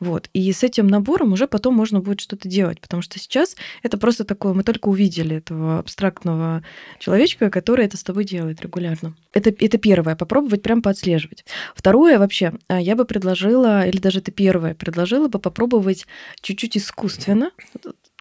[0.00, 0.28] Вот.
[0.32, 4.24] И с этим набором уже потом можно будет что-то делать, потому что сейчас это просто
[4.24, 6.62] такое, мы только увидели этого абстрактного
[6.98, 9.14] человечка, который это с тобой делает регулярно.
[9.32, 11.44] Это, это первое, попробовать прям поотслеживать.
[11.74, 16.06] Второе вообще, а, я бы предложила, или даже это первое, предложила бы попробовать
[16.40, 17.52] чуть-чуть искусственно,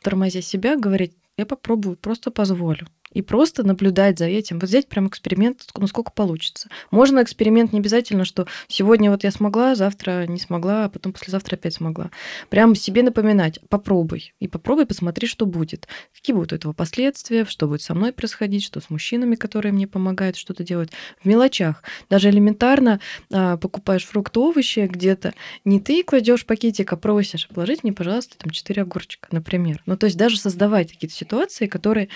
[0.02, 2.88] тормозя себя, говорить, я попробую, просто позволю.
[3.14, 4.60] И просто наблюдать за этим.
[4.60, 6.70] Вот взять прям эксперимент, ск- ну получится.
[6.92, 11.56] Можно эксперимент не обязательно, что сегодня вот я смогла, завтра не смогла, а потом послезавтра
[11.56, 12.12] опять смогла.
[12.50, 14.34] Прям себе напоминать, попробуй.
[14.40, 15.88] И попробуй, посмотри, что будет.
[16.14, 19.88] Какие будут у этого последствия, что будет со мной происходить, что с мужчинами, которые мне
[19.88, 20.92] помогают что-то делать.
[21.22, 21.84] В мелочах.
[22.10, 23.00] Даже элементарно
[23.32, 25.34] а, покупаешь фрукты, овощи где-то,
[25.66, 29.82] не ты кладешь пакетик, а просишь, положите мне, пожалуйста, там 4 огурчика, например.
[29.86, 32.10] Ну, то есть даже создавать какие-то ситуации, которые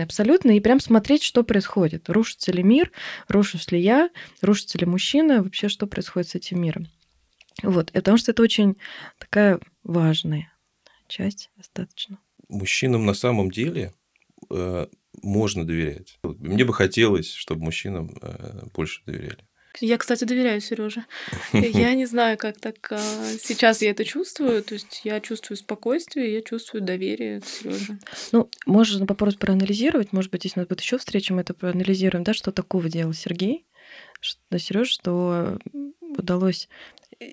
[0.00, 2.08] несложные абсолютно, и прям смотреть, что происходит.
[2.08, 2.90] Рушится ли мир,
[3.28, 4.10] рушусь ли я,
[4.42, 6.88] рушится ли мужчина, вообще что происходит с этим миром.
[7.62, 8.76] Вот, потому что это очень
[9.18, 10.52] такая важная
[11.08, 12.18] часть достаточно.
[12.48, 13.92] Мужчинам на самом деле
[14.50, 14.86] э,
[15.22, 16.18] можно доверять.
[16.22, 19.44] Мне бы хотелось, чтобы мужчинам э, больше доверяли.
[19.78, 21.04] Я, кстати, доверяю Сереже.
[21.52, 22.98] Я не знаю, как так а,
[23.40, 24.62] сейчас я это чувствую.
[24.62, 27.98] То есть я чувствую спокойствие, я чувствую доверие к Сереже.
[28.32, 30.12] Ну, можно попробовать проанализировать.
[30.12, 33.12] Может быть, если у нас будет еще встреча, мы это проанализируем, да, что такого делал
[33.12, 33.64] Сергей,
[34.20, 35.58] что, Сереж, что
[36.00, 36.68] удалось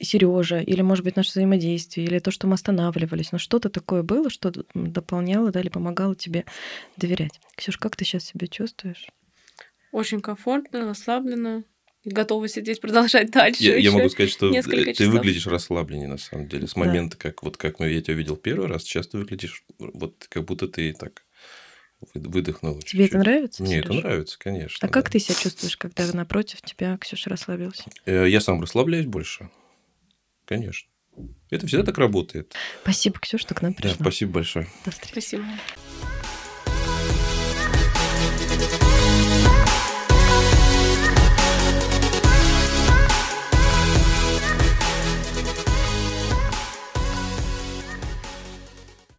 [0.02, 4.30] Сережа, или, может быть, наше взаимодействие, или то, что мы останавливались, но что-то такое было,
[4.30, 6.46] что дополняло, да, или помогало тебе
[6.98, 7.40] доверять.
[7.56, 9.08] Ксюш, как ты сейчас себя чувствуешь?
[9.92, 11.64] Очень комфортно, расслабленно.
[12.08, 13.62] И готова сидеть, продолжать дальше.
[13.64, 15.14] Я, я могу сказать, что несколько ты часов.
[15.14, 16.66] выглядишь расслабленнее на самом деле.
[16.68, 16.80] С Да.
[16.80, 20.46] момента, как вот как мы- я тебя видел первый раз, сейчас ты выглядишь вот как
[20.46, 21.24] будто ты так
[22.00, 22.82] вы- выдохнула.
[22.82, 23.26] Тебе это чуть-чуть.
[23.26, 23.64] нравится?
[23.64, 24.04] Мне это Серёж?
[24.04, 24.88] нравится, конечно.
[24.88, 25.12] А как да.
[25.12, 27.84] ты себя чувствуешь, когда напротив тебя Ксюша расслабилась?
[28.06, 29.50] Э, Я сам расслабляюсь больше.
[30.46, 30.90] Конечно.
[31.50, 32.54] Это всегда так работает.
[32.84, 33.98] Спасибо, Ксюша, что к нам Да, пришла.
[34.00, 34.68] спасибо большое.
[34.86, 35.12] До встречи.
[35.12, 35.44] Спасибо.